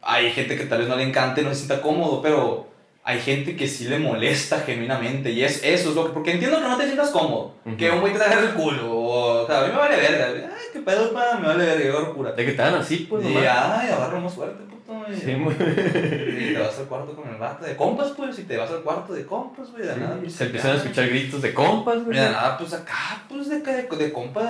Hay 0.02 0.32
gente 0.32 0.56
que 0.56 0.66
tal 0.66 0.80
vez 0.80 0.88
no 0.88 0.96
le 0.96 1.04
encante, 1.04 1.42
no 1.42 1.50
se 1.50 1.56
sienta 1.56 1.82
cómodo, 1.82 2.22
pero 2.22 2.68
hay 3.08 3.20
gente 3.20 3.56
que 3.56 3.68
sí 3.68 3.86
le 3.86 4.00
molesta 4.00 4.62
genuinamente, 4.62 5.30
y 5.30 5.44
es, 5.44 5.64
eso 5.64 5.90
es 5.90 5.96
lo 5.96 6.08
que, 6.08 6.12
porque 6.12 6.32
entiendo 6.32 6.58
que 6.58 6.68
no 6.68 6.76
te 6.76 6.86
sientas 6.86 7.12
cómodo, 7.12 7.54
que 7.78 7.92
un 7.92 8.02
güey 8.02 8.14
te 8.14 8.24
agarre 8.24 8.48
el 8.48 8.54
culo, 8.56 8.92
o, 8.92 9.44
o 9.44 9.48
sea, 9.48 9.60
a 9.60 9.68
mí 9.68 9.72
me 9.72 9.78
vale 9.78 9.96
verga, 9.98 10.50
ay, 10.52 10.66
qué 10.74 10.80
pedo, 10.80 11.14
pa, 11.14 11.38
me 11.40 11.48
vale 11.48 11.66
verga, 11.66 11.86
yo 11.86 12.14
cura. 12.16 12.32
De 12.32 12.44
que 12.44 12.54
dan 12.54 12.74
así, 12.74 13.06
pues, 13.08 13.24
y 13.24 13.28
nomás. 13.28 13.46
ay, 13.46 13.90
agarra 13.92 14.20
más 14.20 14.34
fuerte, 14.34 14.64
puto, 14.86 15.12
y, 15.12 15.16
Sí, 15.16 15.34
güey. 15.34 15.56
y 16.50 16.54
te 16.54 16.60
vas 16.60 16.78
al 16.80 16.86
cuarto 16.86 17.16
con 17.16 17.30
el 17.30 17.36
vato 17.36 17.66
de 17.66 17.76
compas, 17.76 18.12
pues, 18.16 18.40
y 18.40 18.44
te 18.44 18.58
vas 18.58 18.70
al 18.72 18.82
cuarto 18.82 19.14
de 19.14 19.26
compas, 19.26 19.72
güey, 19.72 19.86
de 19.88 19.96
nada. 19.98 20.18
pues, 20.20 20.34
Se 20.34 20.46
empiezan 20.46 20.72
a 20.72 20.76
escuchar 20.76 21.08
gritos 21.10 21.42
de 21.42 21.54
compas, 21.54 21.96
güey. 22.04 22.10
Mira, 22.18 22.32
nada, 22.32 22.58
pues 22.58 22.74
acá, 22.74 23.24
pues 23.28 23.50
de, 23.50 23.60
de, 23.60 23.84
de 23.84 24.12
compas, 24.14 24.50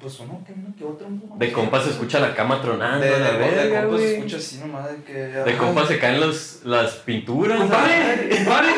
pues 0.00 0.20
uno 0.20 0.42
que 0.46 0.52
uno 0.52 0.74
que 0.76 0.84
otro. 0.84 1.08
¿no? 1.08 1.36
De 1.36 1.52
compas 1.52 1.84
se 1.84 1.90
escucha 1.90 2.20
la 2.20 2.34
cama 2.34 2.60
tronando, 2.60 3.04
De, 3.04 3.10
de, 3.12 3.18
la 3.20 3.32
de 3.32 3.38
verga, 3.38 3.82
compas 3.82 4.00
se 4.00 4.16
escucha 4.16 4.36
así 4.36 4.58
nomás 4.58 4.90
de 4.90 5.02
que. 5.04 5.12
De 5.12 5.56
compas 5.56 5.88
se 5.88 5.98
caen 5.98 6.20
los, 6.20 6.60
las 6.64 6.92
pinturas. 6.96 7.58
Compadre, 7.58 8.28
compadre. 8.36 8.70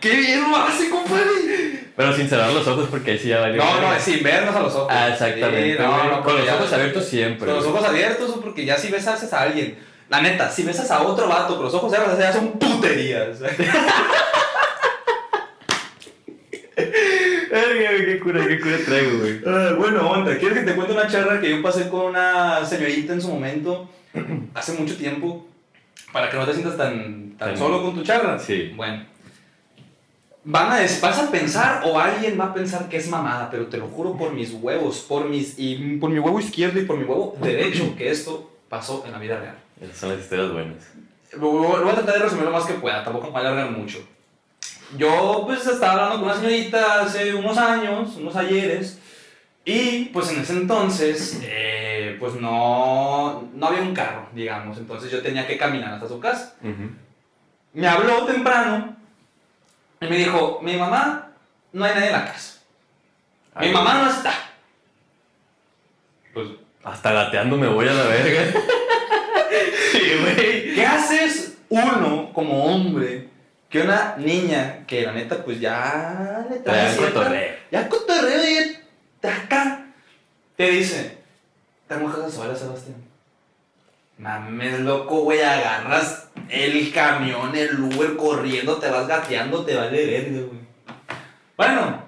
¡Qué 0.00 0.16
bien 0.16 0.50
lo 0.50 0.56
hace, 0.56 0.90
compadre! 0.90 1.92
Pero 1.94 2.16
sin 2.16 2.28
cerrar 2.28 2.52
los 2.52 2.66
ojos 2.66 2.88
porque 2.90 3.12
ahí 3.12 3.18
sí 3.18 3.28
ya 3.28 3.38
valió. 3.40 3.62
No, 3.62 3.80
no, 3.92 4.00
sin 4.00 4.20
vernos 4.22 4.56
a 4.56 4.60
los 4.62 4.74
ojos. 4.74 4.88
Ah, 4.90 5.10
exactamente, 5.10 5.76
Sí, 5.76 5.82
no, 5.82 5.96
güey. 5.96 6.10
no, 6.10 6.22
Con 6.24 6.36
los 6.38 6.48
ojos 6.48 6.72
abiertos 6.72 7.04
siempre. 7.04 7.46
Con 7.46 7.56
los 7.56 7.66
ojos 7.66 7.84
abiertos, 7.84 8.38
porque 8.42 8.64
ya 8.64 8.76
si 8.76 8.90
besas 8.90 9.32
a 9.32 9.42
alguien. 9.42 9.78
La 10.12 10.20
neta, 10.20 10.50
si 10.50 10.62
besas 10.62 10.90
a 10.90 11.00
otro 11.00 11.26
vato 11.26 11.54
con 11.54 11.64
los 11.64 11.72
ojos 11.72 11.90
abiertos, 11.94 12.18
ya 12.18 12.30
son 12.30 12.52
puterías. 12.58 13.38
Qué 18.04 18.20
cura, 18.20 18.46
qué 18.46 18.60
cura 18.60 18.76
traigo, 18.84 19.20
güey. 19.20 19.40
Ah, 19.46 19.74
bueno, 19.78 20.10
onda, 20.10 20.36
¿quieres 20.36 20.58
que 20.58 20.64
te 20.64 20.74
cuente 20.74 20.92
una 20.92 21.08
charla 21.08 21.40
que 21.40 21.48
yo 21.48 21.62
pasé 21.62 21.88
con 21.88 22.10
una 22.10 22.62
señorita 22.66 23.14
en 23.14 23.22
su 23.22 23.28
momento, 23.28 23.88
hace 24.52 24.72
mucho 24.74 24.96
tiempo, 24.98 25.46
para 26.12 26.28
que 26.28 26.36
no 26.36 26.44
te 26.44 26.52
sientas 26.52 26.76
tan, 26.76 27.30
tan 27.38 27.56
solo 27.56 27.82
con 27.82 27.94
tu 27.94 28.02
charla? 28.02 28.38
Sí. 28.38 28.70
Bueno. 28.76 29.06
Van 30.44 30.72
a, 30.72 30.80
vas 31.00 31.18
a 31.18 31.30
pensar 31.30 31.82
o 31.86 31.98
alguien 31.98 32.38
va 32.38 32.46
a 32.46 32.54
pensar 32.54 32.86
que 32.90 32.98
es 32.98 33.08
mamada, 33.08 33.48
pero 33.50 33.68
te 33.68 33.78
lo 33.78 33.86
juro 33.86 34.14
por 34.18 34.34
mis 34.34 34.52
huevos, 34.52 35.00
por, 35.08 35.26
mis, 35.26 35.58
y 35.58 35.96
por 35.96 36.10
mi 36.10 36.18
huevo 36.18 36.38
izquierdo 36.38 36.78
y 36.80 36.84
por 36.84 36.98
mi 36.98 37.04
huevo 37.04 37.34
derecho, 37.40 37.94
que 37.96 38.10
esto 38.10 38.51
pasó 38.72 39.04
en 39.04 39.12
la 39.12 39.18
vida 39.18 39.38
real. 39.38 39.54
Esas 39.82 39.98
son 39.98 40.08
las 40.08 40.20
historias 40.20 40.50
buenas. 40.50 40.82
Voy 41.36 41.90
a 41.90 41.94
tratar 41.94 42.14
de 42.14 42.20
resumir 42.20 42.46
lo 42.46 42.52
más 42.52 42.64
que 42.64 42.72
pueda, 42.72 43.04
tampoco 43.04 43.26
me 43.26 43.32
voy 43.32 43.42
a 43.42 43.48
alargar 43.50 43.70
mucho. 43.70 43.98
Yo 44.96 45.42
pues 45.44 45.66
estaba 45.66 45.92
hablando 45.92 46.14
con 46.14 46.24
una 46.24 46.36
señorita 46.36 47.02
hace 47.02 47.34
unos 47.34 47.58
años, 47.58 48.16
unos 48.16 48.34
ayeres, 48.34 48.98
y 49.62 50.06
pues 50.06 50.30
en 50.30 50.40
ese 50.40 50.54
entonces 50.54 51.40
eh, 51.42 52.16
pues 52.18 52.32
no, 52.36 53.46
no 53.52 53.66
había 53.66 53.82
un 53.82 53.92
carro, 53.92 54.28
digamos, 54.32 54.78
entonces 54.78 55.10
yo 55.10 55.20
tenía 55.20 55.46
que 55.46 55.58
caminar 55.58 55.92
hasta 55.92 56.08
su 56.08 56.18
casa. 56.18 56.56
Ujú. 56.62 56.92
Me 57.74 57.86
habló 57.86 58.24
temprano 58.24 58.96
y 60.00 60.06
me 60.06 60.16
dijo, 60.16 60.60
mi 60.62 60.78
mamá, 60.78 61.28
no 61.74 61.84
hay 61.84 61.92
nadie 61.92 62.06
en 62.06 62.12
la 62.12 62.24
casa. 62.24 62.62
Mi 63.60 63.66
Ay, 63.66 63.72
mamá 63.74 64.02
no 64.02 64.08
está. 64.10 64.32
Pues, 66.32 66.48
Hasta 66.84 67.12
gateando 67.12 67.56
me 67.56 67.68
voy 67.68 67.88
a 67.88 67.92
la 67.92 68.04
verga. 68.04 68.60
sí, 69.92 70.00
güey. 70.20 70.74
¿qué 70.74 70.84
haces 70.86 71.58
uno 71.68 72.30
como 72.32 72.64
hombre 72.64 73.28
que 73.68 73.80
una 73.82 74.16
niña 74.18 74.84
que 74.86 75.02
la 75.02 75.12
neta 75.12 75.44
pues 75.44 75.60
ya 75.60 76.44
le 76.50 76.58
trae 76.58 76.92
cierta- 76.92 77.12
cotorreo. 77.20 77.54
ya 77.70 77.88
cotorreo 77.88 78.50
y 78.50 78.76
está 79.14 79.34
acá, 79.36 79.86
te 80.56 80.70
dice, 80.70 81.18
te 81.88 81.96
mojas 81.96 82.32
sola, 82.32 82.54
Sebastián. 82.54 82.96
Mames, 84.18 84.80
loco, 84.80 85.22
güey, 85.22 85.40
agarras 85.40 86.28
el 86.50 86.92
camión, 86.92 87.56
el 87.56 87.80
Uber 87.80 88.14
corriendo, 88.16 88.76
te 88.76 88.90
vas 88.90 89.06
gateando, 89.08 89.64
te 89.64 89.74
vale 89.74 90.04
verga, 90.06 90.38
güey. 90.46 90.60
Bueno, 91.56 92.01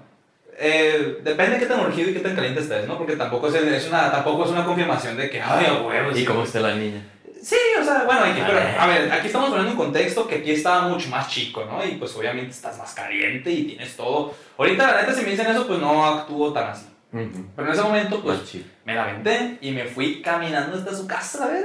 eh, 0.66 1.18
depende 1.23 1.54
de 1.54 1.59
qué 1.61 1.66
tan 1.66 1.80
urgido 1.80 2.09
y 2.09 2.14
qué 2.14 2.21
tan 2.21 2.35
caliente 2.35 2.61
estés, 2.61 2.88
¿no? 2.88 2.97
Porque 2.97 3.16
tampoco 3.16 3.49
es, 3.49 3.54
es 3.54 3.87
una, 3.88 4.11
tampoco 4.11 4.47
es 4.47 4.50
una 4.50 4.64
confirmación 4.64 5.14
de 5.14 5.28
que, 5.28 5.40
ay, 5.40 5.66
a 5.66 5.83
huevos. 5.83 6.18
¿Y 6.18 6.25
cómo 6.25 6.42
está 6.42 6.61
la 6.61 6.75
niña? 6.75 7.02
Sí, 7.42 7.56
o 7.78 7.85
sea, 7.85 8.04
bueno, 8.04 8.23
aquí, 8.23 8.40
A 8.40 8.47
pero, 8.47 8.59
a 8.59 8.87
ver, 8.87 9.12
aquí 9.12 9.26
estamos 9.26 9.50
poniendo 9.50 9.73
un 9.73 9.76
contexto 9.76 10.26
que 10.26 10.37
aquí 10.37 10.52
estaba 10.52 10.88
mucho 10.88 11.11
más 11.11 11.28
chico, 11.28 11.66
¿no? 11.66 11.85
Y 11.85 11.97
pues 11.97 12.16
obviamente 12.16 12.52
estás 12.52 12.78
más 12.78 12.94
caliente 12.94 13.50
y 13.50 13.64
tienes 13.64 13.94
todo. 13.94 14.35
Ahorita, 14.56 14.87
la 14.87 15.00
neta, 15.02 15.12
si 15.12 15.23
me 15.23 15.33
dicen 15.33 15.49
eso, 15.49 15.66
pues 15.66 15.78
no 15.78 16.06
actúo 16.06 16.54
tan 16.54 16.71
así. 16.71 16.87
Ujú. 17.12 17.47
Pero 17.54 17.68
en 17.68 17.75
ese 17.75 17.83
momento, 17.83 18.23
pues 18.23 18.38
me 18.87 18.94
la 18.94 19.02
aventé 19.02 19.59
y 19.61 19.73
me 19.73 19.85
fui 19.85 20.23
caminando 20.23 20.78
hasta 20.78 20.97
su 20.97 21.06
casa, 21.06 21.44
a 21.44 21.49
ver. 21.49 21.64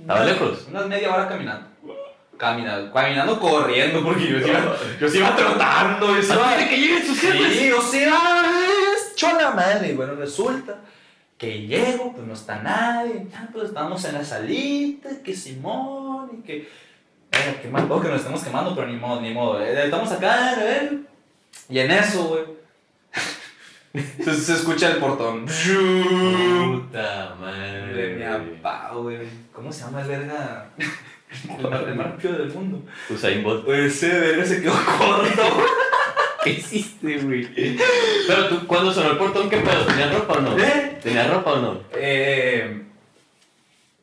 ¿Estaba 0.00 0.24
lejos? 0.24 0.66
Unas 0.68 0.88
media 0.88 1.14
hora 1.14 1.28
caminando. 1.28 1.69
Caminando, 2.40 2.90
caminando 2.90 3.38
corriendo, 3.38 4.02
porque 4.02 4.26
yo 4.26 4.38
iba, 4.38 4.74
yo 4.98 5.08
sí 5.10 5.18
iba 5.18 5.36
trotando, 5.36 6.16
yo 6.16 6.22
sí 6.22 6.32
iba. 6.32 6.50
Antes 6.52 6.64
de 6.64 6.68
que 6.70 6.80
lleguen 6.80 7.06
sus 7.06 7.20
jefes. 7.20 7.52
Sí, 7.52 7.70
o 7.70 7.82
sea, 7.82 8.42
es 8.96 9.14
chola 9.14 9.50
madre. 9.50 9.92
Bueno, 9.92 10.14
resulta 10.14 10.78
que 11.36 11.66
llego, 11.66 12.14
pues 12.14 12.26
no 12.26 12.32
está 12.32 12.62
nadie. 12.62 13.26
Ya, 13.30 13.46
pues 13.52 13.66
estamos 13.68 14.02
en 14.06 14.14
la 14.14 14.24
salita, 14.24 15.10
que 15.22 15.34
Simón 15.34 16.30
y 16.38 16.46
que. 16.46 16.56
Eh, 17.32 17.58
qué 17.62 17.68
mal 17.68 17.84
pedo 17.86 18.00
que 18.00 18.08
nos 18.08 18.20
estamos 18.20 18.42
quemando, 18.42 18.74
pero 18.74 18.86
ni 18.88 18.96
modo, 18.96 19.20
ni 19.20 19.34
modo. 19.34 19.60
eh, 19.60 19.84
Estamos 19.84 20.10
acá, 20.10 20.52
a 20.52 20.54
ver. 20.56 20.94
Y 21.68 21.78
en 21.78 21.90
eso, 21.90 22.24
güey. 22.24 22.59
Se, 23.94 24.34
se 24.34 24.52
escucha 24.54 24.90
el 24.92 24.96
portón. 24.98 25.46
Puta 25.46 27.34
De 27.92 28.14
mi 28.16 28.24
madre. 28.24 28.58
papá, 28.62 28.94
güey. 28.94 29.18
¿Cómo 29.52 29.72
se 29.72 29.84
llama 29.84 30.02
el 30.02 30.08
verga? 30.08 30.70
El 31.58 31.70
más, 31.70 31.82
el 31.82 31.94
más 31.94 32.06
rápido 32.06 32.32
del 32.38 32.52
mundo. 32.52 32.82
Usain 33.08 33.42
Bolt. 33.42 33.68
Ese 33.68 34.08
verga 34.08 34.44
se 34.44 34.60
quedó 34.62 34.72
corto. 34.98 35.42
¿Qué 36.44 36.50
hiciste, 36.50 37.18
güey? 37.18 37.48
Pero 38.26 38.48
tú, 38.48 38.66
cuando 38.66 38.92
sonó 38.92 39.10
el 39.10 39.18
portón, 39.18 39.50
¿qué 39.50 39.58
pedo? 39.58 39.84
¿Tenías 39.84 40.14
ropa 40.14 40.34
o 40.34 40.40
no? 40.40 40.58
¿Eh? 40.58 40.98
¿Tenías 41.02 41.30
ropa 41.30 41.52
o 41.52 41.60
no? 41.60 41.80
Eh, 41.92 42.82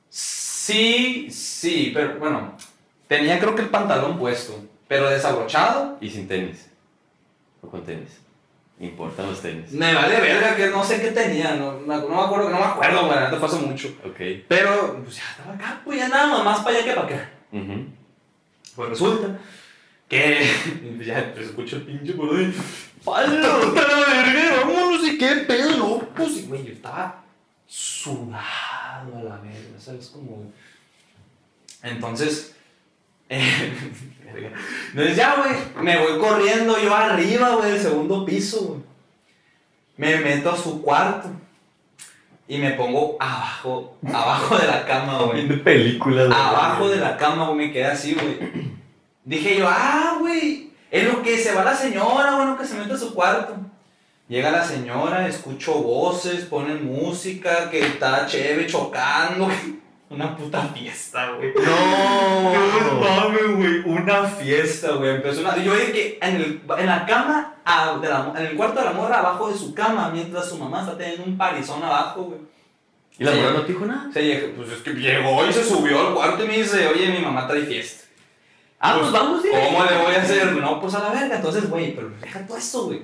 sí, 0.09 1.29
sí, 1.31 1.91
pero 1.93 2.19
bueno, 2.19 2.55
tenía 3.07 3.39
creo 3.39 3.55
que 3.55 3.63
el 3.63 3.69
pantalón 3.69 4.19
puesto, 4.19 4.63
pero 4.87 5.09
desabrochado. 5.09 5.97
Y 5.99 6.09
sin 6.09 6.27
tenis. 6.27 6.69
O 7.61 7.69
con 7.69 7.83
tenis. 7.83 8.19
Importan 8.79 9.27
los 9.27 9.41
tenis. 9.41 9.71
Me 9.71 9.91
vale 9.93 10.21
verga 10.21 10.55
que 10.55 10.67
no 10.67 10.83
sé 10.83 11.01
qué 11.01 11.09
tenía, 11.09 11.55
no, 11.55 11.79
no, 11.79 11.97
no 12.01 12.09
me 12.09 12.21
acuerdo, 12.21 12.49
no 12.49 12.59
me 12.59 12.65
acuerdo, 12.65 13.07
güey, 13.07 13.39
fue 13.39 13.47
hace 13.47 13.57
mucho. 13.57 13.87
Ok. 14.05 14.45
Pero, 14.47 15.01
pues 15.03 15.15
ya 15.15 15.23
estaba 15.31 15.53
acá, 15.55 15.81
pues 15.83 15.97
ya 15.97 16.07
nada 16.09 16.43
más 16.43 16.59
para 16.59 16.77
allá 16.77 16.85
que 16.85 16.93
para 16.93 17.07
acá. 17.07 17.29
Ujú. 17.51 17.85
Pues 18.75 18.89
resulta 18.89 19.39
que 20.07 20.47
pues 20.95 21.07
ya 21.07 21.33
pues, 21.33 21.47
escucho 21.47 21.77
el 21.77 21.81
pinche 21.83 22.13
por 22.13 22.35
ahí. 22.35 22.53
¡Palo! 23.03 23.73
la 23.73 23.81
verga! 23.81 24.61
¡Vámonos! 24.61 25.07
¿Y 25.07 25.17
qué 25.17 25.27
pedo? 25.47 25.77
No, 25.77 25.99
pues, 26.15 26.47
güey, 26.47 26.63
yo 26.63 26.73
estaba 26.73 27.23
sudado 27.65 29.17
a 29.17 29.23
la 29.23 29.37
verga, 29.37 29.79
¿sabes? 29.79 30.07
Como. 30.09 30.51
Entonces. 31.81 32.53
Entonces 34.89 35.15
ya, 35.15 35.35
güey, 35.35 35.83
me 35.83 35.97
voy 35.97 36.19
corriendo 36.19 36.77
yo 36.79 36.95
arriba, 36.95 37.55
güey, 37.55 37.71
del 37.71 37.81
segundo 37.81 38.25
piso, 38.25 38.61
güey. 38.61 38.81
Me 39.97 40.17
meto 40.17 40.51
a 40.51 40.57
su 40.57 40.81
cuarto. 40.81 41.29
Y 42.49 42.59
me 42.59 42.71
pongo 42.71 43.17
abajo, 43.19 43.97
abajo 44.07 44.57
de 44.57 44.67
la 44.67 44.85
cama, 44.85 45.17
güey. 45.23 45.45
Viendo 45.45 45.63
películas. 45.63 46.27
güey. 46.27 46.39
Abajo 46.39 46.89
de 46.89 46.97
la 46.97 47.17
cama, 47.17 47.47
güey, 47.47 47.67
me 47.67 47.73
quedé 47.73 47.85
así, 47.85 48.13
güey. 48.13 48.37
Dije 49.25 49.57
yo, 49.57 49.67
ah, 49.67 50.15
güey, 50.19 50.71
es 50.89 51.11
lo 51.11 51.21
que 51.21 51.37
se 51.37 51.53
va 51.53 51.65
la 51.65 51.75
señora, 51.75 52.35
güey, 52.35 52.47
lo 52.47 52.57
que 52.57 52.65
se 52.65 52.75
mete 52.75 52.93
a 52.93 52.97
su 52.97 53.13
cuarto. 53.13 53.57
Llega 54.29 54.51
la 54.51 54.63
señora, 54.63 55.27
escucho 55.27 55.73
voces, 55.75 56.45
ponen 56.45 56.85
música, 56.85 57.69
que 57.69 57.79
está 57.79 58.25
chévere, 58.25 58.67
chocando. 58.67 59.49
Una 60.09 60.37
puta 60.37 60.61
fiesta, 60.73 61.31
güey. 61.31 61.51
No 61.53 62.99
mames, 63.01 63.55
güey, 63.57 63.79
una 63.85 64.23
fiesta, 64.23 64.91
güey. 64.93 65.15
Empezó 65.15 65.41
una... 65.41 65.57
Yo 65.57 65.73
veía 65.73 65.91
que 65.91 66.17
en, 66.21 66.35
el, 66.37 66.61
en 66.77 66.85
la 66.85 67.05
cama, 67.05 67.55
a- 67.65 67.97
de 67.97 68.07
la- 68.07 68.33
en 68.37 68.45
el 68.45 68.55
cuarto 68.55 68.79
de 68.79 68.85
la 68.85 68.93
morra, 68.93 69.19
abajo 69.19 69.49
de 69.51 69.57
su 69.57 69.73
cama, 69.73 70.09
mientras 70.13 70.47
su 70.47 70.57
mamá 70.57 70.81
está 70.81 70.97
teniendo 70.97 71.25
un 71.25 71.37
parizón 71.37 71.83
abajo, 71.83 72.23
güey. 72.23 72.39
¿Y 73.19 73.23
la 73.25 73.31
morra 73.31 73.51
no 73.51 73.61
te 73.63 73.73
dijo 73.73 73.85
nada? 73.85 74.09
Se 74.13 74.53
pues 74.55 74.71
es 74.71 74.79
que 74.81 74.91
llegó 74.91 75.45
y 75.45 75.51
se 75.51 75.63
subió 75.65 76.07
al 76.07 76.13
cuarto 76.13 76.45
y 76.45 76.47
me 76.47 76.57
dice, 76.57 76.87
oye, 76.87 77.07
mi 77.11 77.19
mamá 77.19 77.45
trae 77.47 77.63
fiesta. 77.63 78.05
Ah, 78.79 78.95
pues 78.99 79.11
vamos, 79.11 79.43
directo. 79.43 79.65
¿Cómo 79.71 79.83
le 79.83 79.97
voy 79.97 80.15
a 80.15 80.21
hacer? 80.21 80.51
No, 80.53 80.79
pues 80.79 80.93
a 80.93 80.99
la 80.99 81.09
verga. 81.19 81.35
Entonces, 81.37 81.69
güey, 81.69 81.95
pero 81.95 82.11
deja 82.21 82.45
todo 82.47 82.57
eso, 82.57 82.85
güey. 82.85 83.01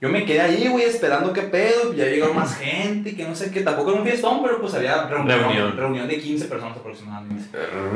Yo 0.00 0.08
me 0.08 0.24
quedé 0.24 0.40
ahí, 0.40 0.68
güey, 0.68 0.84
esperando 0.84 1.32
qué 1.32 1.42
pedo. 1.42 1.92
Ya 1.92 2.04
llegaron 2.04 2.36
más 2.36 2.56
gente, 2.56 3.16
que 3.16 3.24
no 3.26 3.34
sé 3.34 3.50
qué. 3.50 3.62
Tampoco 3.62 3.90
era 3.90 4.00
un 4.00 4.06
fiestón, 4.06 4.42
pero 4.42 4.60
pues 4.60 4.74
había 4.74 5.08
reunión. 5.08 5.40
Reunión. 5.40 5.76
Reunión 5.76 6.08
de 6.08 6.20
15 6.20 6.44
personas 6.46 6.76
aproximadamente. 6.78 7.44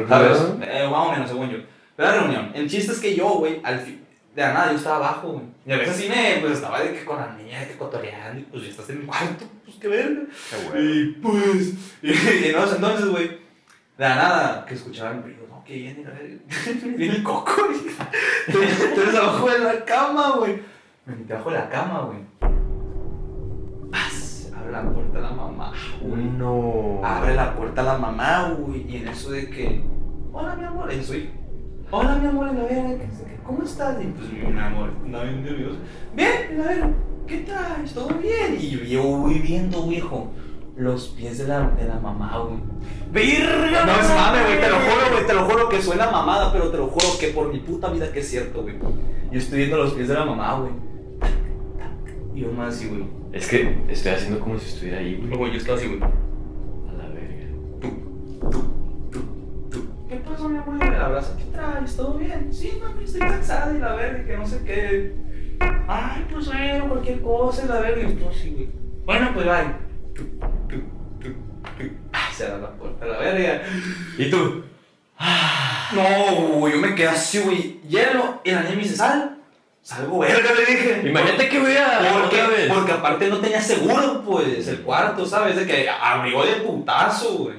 ¿Sabes? 0.09 0.39
Eh, 0.63 0.89
más 0.91 1.09
o 1.09 1.13
menos, 1.13 1.29
según 1.29 1.51
yo. 1.51 1.59
Pero 1.95 2.09
era 2.09 2.21
reunión. 2.21 2.51
El 2.55 2.69
chiste 2.69 2.93
es 2.93 2.99
que 2.99 3.15
yo, 3.15 3.29
güey, 3.35 3.61
al 3.63 3.79
fin. 3.79 4.03
De 4.35 4.43
la 4.43 4.53
nada, 4.53 4.73
yo 4.73 4.79
estaba 4.79 4.97
abajo, 4.97 5.29
güey. 5.29 5.45
Y 5.67 5.73
a 5.73 5.77
veces 5.77 5.97
sí 5.97 6.09
me, 6.09 6.39
pues 6.41 6.55
estaba 6.55 6.81
de 6.81 6.93
que 6.93 7.05
con 7.05 7.19
la 7.19 7.35
niña, 7.35 7.61
de 7.61 7.69
que 7.69 7.77
cotoreando, 7.77 8.41
y 8.41 8.45
pues 8.45 8.65
ya 8.65 8.71
estás 8.71 8.89
en 8.91 9.01
mi 9.01 9.07
cuarto, 9.07 9.45
pues 9.65 9.77
qué 9.77 9.89
verga. 9.89 10.23
Y 10.77 11.05
pues, 11.21 11.75
y, 12.03 12.11
y 12.11 12.45
entonces, 12.47 13.09
güey, 13.09 13.29
de 13.29 13.39
la 13.99 14.17
nada, 14.17 14.65
que 14.67 14.75
escuchaban 14.75 15.23
ruido, 15.23 15.47
no, 15.51 15.63
que 15.63 15.75
viene, 15.75 16.05
a 16.07 16.11
ver, 16.11 16.39
viene 16.97 17.17
el 17.17 17.23
coco, 17.23 17.53
güey. 17.69 17.95
Entonces, 18.49 19.15
abajo 19.15 19.51
de 19.51 19.59
la 19.59 19.85
cama, 19.85 20.37
güey. 20.39 20.72
Me 21.05 21.17
metí 21.17 21.33
abajo 21.33 21.51
de 21.51 21.57
la 21.57 21.69
cama, 21.69 22.01
güey. 22.03 22.19
Paz, 23.91 24.53
abre 24.57 24.71
la 24.71 24.83
puerta 24.85 25.19
la 25.19 25.31
mamá, 25.33 25.73
güey. 26.01 26.23
No. 26.23 27.01
Abre 27.05 27.35
la 27.35 27.57
puerta 27.57 27.83
la 27.83 27.99
mamá, 27.99 28.55
güey, 28.57 28.89
y 28.89 28.99
en 28.99 29.09
eso 29.09 29.33
de 29.33 29.51
que, 29.51 29.83
hola, 30.33 30.55
mi 30.55 30.65
amor, 30.65 30.93
y 30.93 31.03
soy, 31.03 31.29
hola, 31.91 32.15
mi 32.19 32.29
amor, 32.29 32.51
y 32.53 32.57
la 32.57 32.69
que, 32.69 33.09
¿cómo 33.45 33.65
estás? 33.65 34.01
Y 34.01 34.07
pues, 34.07 34.33
mi 34.33 34.61
amor, 34.61 34.91
andaba 35.05 35.25
bien 35.25 35.43
nervioso. 35.43 35.77
Bien, 36.15 36.57
la 36.57 36.65
verga, 36.67 36.91
¿qué 37.27 37.39
traes? 37.39 37.95
¿Todo 37.95 38.09
bien? 38.11 38.57
Y 38.61 38.71
yo, 38.71 38.85
yo 38.85 39.03
voy 39.03 39.41
viendo, 39.41 39.89
viejo, 39.89 40.31
los 40.77 41.09
pies 41.09 41.39
de 41.39 41.49
la, 41.49 41.69
de 41.71 41.89
la 41.89 41.99
mamá, 41.99 42.39
güey. 42.39 42.61
¡Virga! 43.11 43.87
No 43.87 43.93
es 43.93 44.09
mame, 44.15 44.43
güey, 44.45 44.61
te 44.61 44.69
lo 44.69 44.77
juro, 44.77 45.11
güey, 45.11 45.27
te 45.27 45.35
lo 45.35 45.45
juro 45.47 45.69
que 45.69 45.83
suena 45.83 46.13
mamada, 46.13 46.53
pero 46.53 46.71
te 46.71 46.77
lo 46.77 46.87
juro 46.87 47.07
que 47.19 47.29
por 47.31 47.53
mi 47.53 47.59
puta 47.59 47.91
vida 47.91 48.13
que 48.13 48.21
es 48.21 48.31
cierto, 48.31 48.63
güey. 48.63 48.77
Yo 49.33 49.39
estoy 49.39 49.59
viendo 49.59 49.79
los 49.79 49.95
pies 49.95 50.07
de 50.07 50.15
la 50.15 50.25
mamá, 50.25 50.55
güey. 50.61 50.92
Y 52.35 52.41
yo 52.41 52.53
más 52.53 52.75
así, 52.75 52.89
güey. 52.89 53.05
Es 53.33 53.49
que 53.49 53.79
estoy 53.89 54.13
haciendo 54.13 54.41
como 54.41 54.59
si 54.59 54.69
estuviera 54.69 54.99
ahí, 54.99 55.17
güey. 55.17 55.53
Yo 55.53 55.59
estaba 55.59 55.79
así, 55.79 55.87
güey. 55.89 56.01
A 56.03 56.93
la 56.93 57.09
verga. 57.09 57.47
¿Qué 60.09 60.17
pasó, 60.17 60.49
mi 60.49 60.59
amor? 60.59 60.75
Me 60.75 60.97
abrazo. 60.97 61.37
¿Qué 61.37 61.45
traes? 61.53 61.97
¿Todo 61.97 62.19
bien? 62.19 62.53
Sí, 62.53 62.79
mami, 62.81 63.05
estoy 63.05 63.21
cansada 63.21 63.75
y 63.77 63.81
la 63.81 63.95
verga, 63.95 64.25
que 64.25 64.37
no 64.37 64.47
sé 64.47 64.63
qué. 64.65 65.15
Ay, 65.87 66.27
pues 66.31 66.47
bueno, 66.47 66.89
cualquier 66.89 67.21
cosa 67.21 67.65
y 67.65 67.69
la 67.69 67.81
verga. 67.81 68.09
Y 68.09 68.19
yo 68.19 68.31
así, 68.31 68.51
güey. 68.51 68.69
Bueno, 69.05 69.31
pues 69.35 69.47
bye. 69.47 69.75
Tu, 70.15 70.25
tu, 70.69 70.77
tu. 71.21 71.29
Ay, 72.13 72.33
se 72.33 72.49
da 72.49 72.59
la 72.59 72.71
puerta, 72.73 73.07
la 73.07 73.19
verga. 73.19 73.63
¿Y 74.19 74.31
tú? 74.31 74.65
No, 75.95 76.59
güey, 76.59 76.75
yo 76.75 76.81
me 76.81 76.95
quedé 76.95 77.09
así, 77.09 77.41
güey. 77.41 77.81
Hielo. 77.89 78.41
Y 78.45 78.51
la 78.51 78.63
niña 78.63 78.77
me 78.77 78.83
dice, 78.83 78.97
sal. 78.97 79.32
Salgo, 79.83 80.21
verga, 80.21 80.53
le 80.53 80.65
dije. 80.65 81.03
Imagínate 81.09 81.49
que 81.49 81.59
voy 81.59 81.77
a. 81.77 81.99
Porque, 82.13 82.37
otra 82.37 82.49
vez. 82.49 82.73
porque 82.73 82.93
aparte 82.93 83.29
no 83.29 83.41
tenía 83.41 83.61
seguro, 83.61 84.23
pues, 84.25 84.69
el 84.69 84.81
cuarto, 84.83 85.27
¿sabes? 85.27 85.57
De 85.57 85.67
que 85.67 85.89
abrió 85.91 86.45
de 86.45 86.53
putazo, 86.61 87.39
güey. 87.39 87.57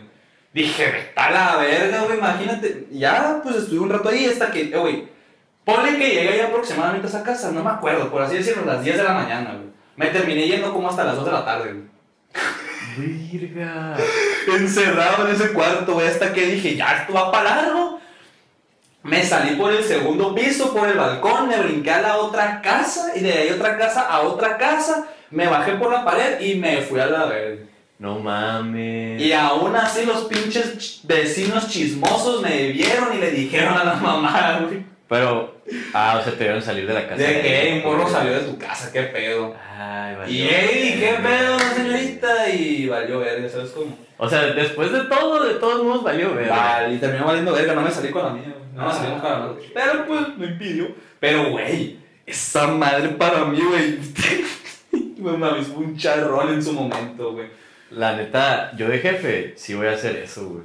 Dije, 0.53 0.85
vete 0.85 1.19
a 1.19 1.31
la 1.31 1.55
verga, 1.57 2.03
güey, 2.03 2.17
imagínate. 2.17 2.87
Ya, 2.91 3.41
pues 3.43 3.57
estuve 3.57 3.79
un 3.79 3.89
rato 3.89 4.07
ahí 4.07 4.25
hasta 4.25 4.51
que, 4.51 4.61
eh, 4.61 4.77
güey, 4.77 5.07
ponle 5.65 5.97
que 5.97 6.09
llegué 6.09 6.37
ya 6.37 6.45
aproximadamente 6.47 7.07
a 7.07 7.09
esa 7.09 7.23
casa, 7.23 7.51
no 7.51 7.63
me 7.63 7.71
acuerdo, 7.71 8.09
por 8.09 8.21
así 8.21 8.37
decirlo, 8.37 8.63
a 8.63 8.75
las 8.75 8.83
10 8.83 8.97
de 8.97 9.03
la 9.03 9.13
mañana, 9.13 9.55
güey. 9.55 9.73
Me 9.97 10.07
terminé 10.07 10.47
yendo 10.47 10.71
como 10.71 10.89
hasta 10.89 11.03
las 11.03 11.15
2 11.17 11.25
de 11.25 11.31
la 11.31 11.43
tarde, 11.43 11.73
güey. 11.73 11.93
Virga. 12.97 13.97
Encerrado 14.55 15.27
en 15.27 15.35
ese 15.35 15.51
cuarto, 15.51 15.93
güey, 15.93 16.07
hasta 16.07 16.31
que 16.31 16.45
dije, 16.45 16.75
ya, 16.75 16.99
esto 17.01 17.13
va 17.13 17.31
para 17.31 17.55
largo. 17.55 17.92
Me 19.03 19.21
salí 19.23 19.55
por 19.55 19.71
el 19.73 19.83
segundo 19.83 20.33
piso, 20.33 20.73
por 20.73 20.87
el 20.87 20.97
balcón, 20.97 21.49
me 21.49 21.57
brinqué 21.57 21.91
a 21.91 22.01
la 22.01 22.17
otra 22.17 22.61
casa 22.61 23.11
y 23.15 23.19
de 23.19 23.33
ahí 23.33 23.49
otra 23.49 23.77
casa 23.77 24.01
a 24.07 24.21
otra 24.21 24.57
casa. 24.57 25.07
Me 25.29 25.47
bajé 25.47 25.73
por 25.73 25.91
la 25.91 26.05
pared 26.05 26.39
y 26.39 26.55
me 26.55 26.77
fui 26.81 26.99
a 26.99 27.07
la 27.07 27.25
verga. 27.25 27.63
No 27.99 28.19
mames. 28.19 29.21
Y 29.21 29.33
aún 29.33 29.75
así 29.75 30.05
los 30.05 30.23
pinches 30.25 30.77
ch- 30.77 30.99
vecinos 31.03 31.69
chismosos 31.69 32.41
me 32.41 32.67
vieron 32.69 33.15
y 33.15 33.19
le 33.19 33.31
dijeron 33.31 33.77
a 33.77 33.83
la 33.83 33.93
mamá, 33.95 34.59
güey. 34.65 34.83
Pero. 35.09 35.53
Ah, 35.93 36.17
o 36.19 36.23
sea, 36.23 36.33
te 36.33 36.43
vieron 36.43 36.61
salir 36.61 36.85
de 36.87 36.93
la 36.93 37.07
casa. 37.07 37.21
De 37.21 37.41
que 37.41 37.69
"Ey, 37.75 37.81
morro 37.81 38.09
salió 38.09 38.33
de 38.33 38.41
tu 38.41 38.57
casa, 38.57 38.91
qué 38.91 39.03
pedo. 39.03 39.55
Ay, 39.77 40.15
valió. 40.15 40.33
Y 40.33 40.41
ey, 40.47 40.97
qué 40.99 41.15
pedo, 41.21 41.59
señorita. 41.75 42.49
Y 42.49 42.87
valió 42.87 43.19
verga, 43.19 43.47
¿sabes 43.49 43.71
cómo? 43.71 43.95
O 44.17 44.29
sea, 44.29 44.41
después 44.47 44.91
de 44.91 45.01
todo, 45.01 45.43
de 45.43 45.55
todos 45.55 45.83
modos 45.83 46.03
valió, 46.03 46.33
verga. 46.35 46.55
Vale, 46.55 46.95
y 46.95 46.97
terminó 46.97 47.25
valiendo 47.25 47.53
verga, 47.53 47.73
no 47.73 47.81
me 47.81 47.91
salí 47.91 48.09
con 48.09 48.23
la 48.23 48.29
mía, 48.31 48.53
güey. 48.53 48.65
No 48.75 48.85
me 48.87 48.93
salimos 48.93 49.21
con 49.21 49.31
la 49.31 49.39
madre. 49.39 49.55
Pero 49.73 50.05
pues, 50.05 50.37
me 50.37 50.45
impidió. 50.47 50.87
Pero, 51.19 51.49
güey, 51.51 51.99
esa 52.25 52.67
madre 52.67 53.09
para 53.09 53.45
mí, 53.45 53.59
güey. 53.59 53.99
Güey, 55.23 55.37
mames, 55.37 55.67
fue 55.67 55.85
un 55.85 55.95
charrón 55.95 56.53
en 56.53 56.61
su 56.61 56.73
momento, 56.73 57.31
güey. 57.31 57.47
La 57.91 58.13
neta, 58.13 58.75
yo 58.75 58.89
de 58.89 58.99
jefe, 58.99 59.53
sí 59.55 59.73
voy 59.73 59.87
a 59.87 59.93
hacer 59.93 60.17
eso, 60.17 60.49
güey. 60.49 60.63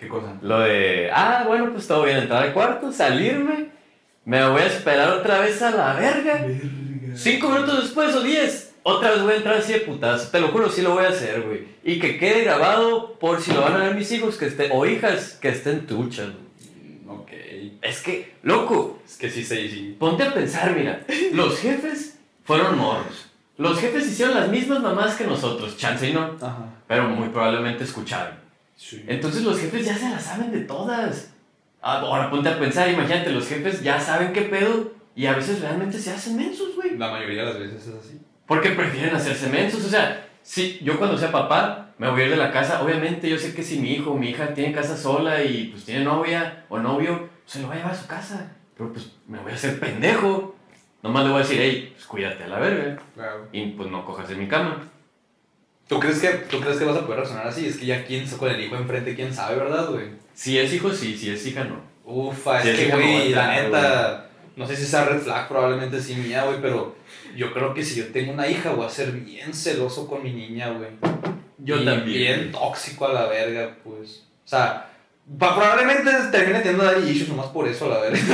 ¿Qué 0.00 0.08
cosa? 0.08 0.34
Lo 0.42 0.58
de, 0.60 1.10
ah, 1.14 1.44
bueno, 1.46 1.70
pues 1.70 1.86
todo 1.86 2.04
bien, 2.04 2.16
entrar 2.16 2.42
al 2.42 2.52
cuarto, 2.52 2.90
salirme, 2.90 3.66
me 4.24 4.48
voy 4.48 4.62
a 4.62 4.66
esperar 4.66 5.10
otra 5.10 5.40
vez 5.40 5.62
a 5.62 5.70
la 5.70 5.92
verga. 5.92 6.44
Cinco 7.14 7.50
minutos 7.50 7.82
después 7.82 8.14
o 8.16 8.22
diez, 8.22 8.69
otra 8.82 9.10
vez 9.10 9.22
voy 9.22 9.32
a 9.32 9.36
entrar 9.36 9.54
así 9.56 9.72
de 9.72 9.80
putazo. 9.80 10.28
Te 10.30 10.40
lo 10.40 10.48
juro, 10.48 10.70
sí 10.70 10.82
lo 10.82 10.94
voy 10.94 11.04
a 11.04 11.08
hacer, 11.10 11.42
güey. 11.42 11.64
Y 11.84 11.98
que 11.98 12.18
quede 12.18 12.44
grabado 12.44 13.14
por 13.18 13.40
si 13.40 13.52
lo 13.52 13.60
van 13.62 13.74
a 13.74 13.84
ver 13.84 13.94
mis 13.94 14.10
hijos 14.12 14.36
que 14.36 14.46
estén, 14.46 14.70
o 14.72 14.86
hijas 14.86 15.38
que 15.40 15.48
estén 15.50 15.86
truchas, 15.86 16.28
güey. 16.28 17.18
Ok. 17.20 17.30
Es 17.82 18.00
que, 18.02 18.34
loco, 18.42 19.00
Es 19.06 19.16
que 19.16 19.30
sí, 19.30 19.44
sí, 19.44 19.68
sí. 19.68 19.96
ponte 19.98 20.22
a 20.22 20.32
pensar, 20.34 20.74
mira, 20.76 21.04
los 21.32 21.58
jefes 21.58 22.18
fueron 22.44 22.78
morros. 22.78 23.26
Los 23.58 23.78
jefes 23.78 24.06
hicieron 24.06 24.34
las 24.34 24.48
mismas 24.48 24.80
mamás 24.80 25.16
que 25.16 25.24
nosotros, 25.24 25.76
chance 25.76 26.08
y 26.08 26.14
no, 26.14 26.36
Ajá. 26.40 26.66
pero 26.88 27.08
muy 27.08 27.28
probablemente 27.28 27.84
escucharon. 27.84 28.34
Sí. 28.76 29.04
Entonces 29.06 29.42
los 29.42 29.58
jefes 29.60 29.84
ya 29.84 29.94
se 29.98 30.08
las 30.08 30.24
saben 30.24 30.50
de 30.50 30.60
todas. 30.60 31.30
Ah, 31.82 31.98
Ahora 32.00 32.30
ponte 32.30 32.48
a 32.48 32.58
pensar, 32.58 32.88
imagínate, 32.90 33.30
los 33.30 33.46
jefes 33.46 33.82
ya 33.82 34.00
saben 34.00 34.32
qué 34.32 34.42
pedo 34.42 34.92
y 35.14 35.26
a 35.26 35.34
veces 35.34 35.60
realmente 35.60 35.98
se 35.98 36.10
hacen 36.10 36.36
mensos, 36.36 36.74
güey. 36.76 36.96
La 36.96 37.10
mayoría 37.10 37.44
de 37.44 37.50
las 37.50 37.58
veces 37.58 37.86
es 37.86 37.94
así. 37.94 38.18
Porque 38.50 38.70
prefieren 38.70 39.14
hacerse 39.14 39.48
mensos. 39.48 39.84
O 39.84 39.88
sea, 39.88 40.26
si 40.42 40.80
yo 40.82 40.98
cuando 40.98 41.16
sea 41.16 41.30
papá 41.30 41.94
me 41.98 42.10
voy 42.10 42.22
a 42.22 42.24
ir 42.24 42.30
de 42.30 42.36
la 42.36 42.50
casa, 42.50 42.82
obviamente 42.82 43.30
yo 43.30 43.38
sé 43.38 43.54
que 43.54 43.62
si 43.62 43.78
mi 43.78 43.92
hijo 43.92 44.10
o 44.10 44.16
mi 44.16 44.30
hija 44.30 44.52
tiene 44.54 44.72
casa 44.72 44.96
sola 44.96 45.44
y 45.44 45.68
pues 45.68 45.84
tiene 45.84 46.02
novia 46.02 46.64
o 46.68 46.80
novio, 46.80 47.28
se 47.46 47.62
lo 47.62 47.68
va 47.68 47.74
a 47.74 47.76
llevar 47.76 47.92
a 47.92 47.96
su 47.96 48.08
casa. 48.08 48.56
Pero 48.76 48.92
pues 48.92 49.12
me 49.28 49.38
voy 49.38 49.52
a 49.52 49.54
hacer 49.54 49.78
pendejo. 49.78 50.56
Nomás 51.00 51.26
le 51.26 51.30
voy 51.30 51.38
a 51.38 51.42
decir, 51.44 51.58
hey, 51.60 51.92
pues 51.94 52.04
cuídate 52.06 52.42
a 52.42 52.48
la 52.48 52.58
verga. 52.58 53.00
Claro. 53.14 53.46
Y 53.52 53.66
pues 53.66 53.88
no 53.88 54.04
cojas 54.04 54.28
en 54.32 54.40
mi 54.40 54.48
cama. 54.48 54.82
¿Tú 55.86 56.00
crees, 56.00 56.18
que, 56.18 56.30
¿Tú 56.50 56.58
crees 56.58 56.76
que 56.76 56.86
vas 56.86 56.96
a 56.96 57.06
poder 57.06 57.20
razonar 57.20 57.46
así? 57.46 57.66
Es 57.66 57.76
que 57.76 57.86
ya 57.86 58.04
quién 58.04 58.28
con 58.30 58.50
el 58.50 58.60
hijo 58.60 58.74
enfrente, 58.74 59.14
quién 59.14 59.32
sabe, 59.32 59.54
¿verdad, 59.54 59.90
güey? 59.90 60.06
Si 60.34 60.58
es 60.58 60.72
hijo, 60.72 60.90
sí, 60.92 61.16
si 61.16 61.30
es 61.30 61.46
hija, 61.46 61.62
no. 61.62 61.76
Ufa, 62.04 62.64
es 62.64 62.76
que, 62.76 62.90
güey, 62.90 63.28
la 63.28 63.54
neta, 63.54 64.29
no 64.56 64.66
sé 64.66 64.76
si 64.76 64.84
sea 64.84 65.04
red 65.04 65.20
flag, 65.20 65.48
probablemente 65.48 66.00
sí 66.00 66.14
mía, 66.14 66.44
güey, 66.44 66.60
pero 66.60 66.96
yo 67.36 67.52
creo 67.52 67.74
que 67.74 67.84
si 67.84 67.96
yo 67.96 68.08
tengo 68.08 68.32
una 68.32 68.48
hija, 68.48 68.70
voy 68.72 68.86
a 68.86 68.90
ser 68.90 69.12
bien 69.12 69.54
celoso 69.54 70.08
con 70.08 70.22
mi 70.22 70.32
niña, 70.32 70.70
güey. 70.70 70.90
Yo 71.58 71.76
Y 71.76 71.84
también. 71.84 72.40
Bien 72.40 72.52
tóxico 72.52 73.06
a 73.06 73.12
la 73.12 73.26
verga, 73.26 73.76
pues. 73.84 74.24
O 74.44 74.48
sea, 74.48 74.90
probablemente 75.38 76.10
termine 76.32 76.60
teniendo 76.60 76.84
daddy 76.84 77.10
issues 77.10 77.28
nomás 77.28 77.46
por 77.46 77.68
eso, 77.68 77.86
a 77.86 77.96
la 77.96 78.00
verga. 78.00 78.20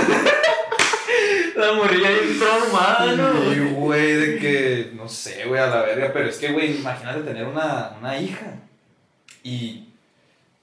La 1.57 1.73
morrilla 1.73 2.11
bien 2.11 2.39
traumada, 2.39 3.13
¿no? 3.13 3.51
Y, 3.51 3.73
güey, 3.73 4.13
de 4.13 4.39
que, 4.39 4.91
no 4.95 5.09
sé, 5.09 5.47
güey, 5.47 5.59
a 5.59 5.67
la 5.67 5.81
verga, 5.81 6.11
pero 6.13 6.29
es 6.29 6.37
que, 6.37 6.53
güey, 6.53 6.77
imagínate 6.77 7.21
tener 7.21 7.47
una, 7.47 7.97
una 7.99 8.19
hija. 8.19 8.59
Y, 9.43 9.89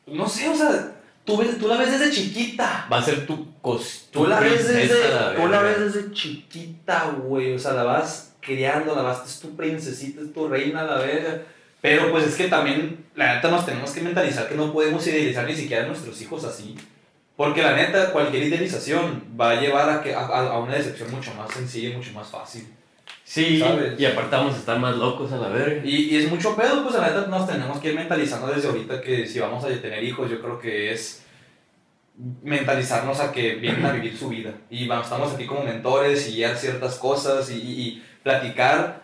no 0.06 0.30
sé, 0.30 0.50
o 0.50 0.56
sea, 0.56 0.93
tú, 1.26 1.38
ves, 1.38 1.58
tú 1.58 1.68
la 1.68 1.78
ves 1.78 1.92
desde 1.92 2.12
chiquita. 2.12 2.88
Va 2.92 2.98
a 2.98 3.04
ser 3.04 3.26
tu 3.26 3.54
costumbre. 3.62 4.12
Tú 4.12 4.28
la 4.28 4.40
ves 4.40 4.68
desde, 4.68 5.36
tú 5.36 5.48
la 5.48 5.62
ves 5.62 5.94
desde 5.94 6.12
chiquita, 6.12 7.16
güey. 7.24 7.54
O 7.54 7.60
sea, 7.60 7.74
la 7.74 7.84
vas 7.84 8.36
criando, 8.42 8.96
la 8.96 9.02
vas, 9.02 9.26
es 9.26 9.40
tu 9.40 9.56
princesita, 9.56 10.22
es 10.22 10.34
tu 10.34 10.48
reina, 10.48 10.84
la 10.84 10.98
verga. 10.98 11.42
Pero 11.82 12.12
pues 12.12 12.26
es 12.28 12.36
que 12.36 12.48
también, 12.48 13.06
la 13.16 13.36
neta, 13.36 13.50
nos 13.52 13.66
tenemos 13.66 13.92
que 13.92 14.02
mentalizar 14.02 14.48
que 14.48 14.56
no 14.56 14.72
podemos 14.72 15.06
idealizar 15.06 15.46
ni 15.46 15.56
siquiera 15.56 15.84
a 15.84 15.88
nuestros 15.88 16.22
hijos 16.22 16.44
así. 16.46 16.76
Porque 17.36 17.62
la 17.62 17.76
neta, 17.76 18.12
cualquier 18.12 18.44
idealización 18.44 19.24
va 19.40 19.52
a 19.52 19.60
llevar 19.60 19.90
a, 19.90 20.02
que, 20.02 20.14
a, 20.14 20.20
a 20.20 20.60
una 20.60 20.76
decepción 20.76 21.12
mucho 21.12 21.34
más 21.34 21.52
sencilla 21.52 21.90
y 21.90 21.94
mucho 21.94 22.12
más 22.14 22.28
fácil. 22.28 22.68
Sí, 23.34 23.60
¿Sabes? 23.60 24.00
y 24.00 24.06
aparte 24.06 24.36
vamos 24.36 24.54
a 24.54 24.60
estar 24.60 24.78
más 24.78 24.96
locos 24.96 25.32
a 25.32 25.38
la 25.38 25.48
verga. 25.48 25.82
Y, 25.84 25.96
y 26.14 26.18
es 26.18 26.30
mucho 26.30 26.56
pedo, 26.56 26.84
pues 26.84 26.94
la 26.94 27.08
neta 27.08 27.26
nos 27.26 27.48
tenemos 27.48 27.80
que 27.80 27.90
ir 27.90 27.96
mentalizando 27.96 28.46
desde 28.54 28.68
ahorita 28.68 29.02
que 29.02 29.26
si 29.26 29.40
vamos 29.40 29.64
a 29.66 29.70
tener 29.70 30.04
hijos, 30.04 30.30
yo 30.30 30.40
creo 30.40 30.60
que 30.60 30.92
es 30.92 31.24
mentalizarnos 32.44 33.20
a 33.20 33.32
que 33.32 33.56
vienen 33.56 33.86
a 33.86 33.92
vivir 33.92 34.16
su 34.16 34.30
vida. 34.30 34.52
Y 34.70 34.88
vamos, 34.88 35.08
estamos 35.08 35.34
aquí 35.34 35.46
como 35.46 35.64
mentores 35.64 36.30
y 36.30 36.34
guiar 36.36 36.56
ciertas 36.58 37.00
cosas 37.00 37.50
y, 37.50 37.56
y- 37.56 37.82
y 37.82 38.04
platicar, 38.22 39.02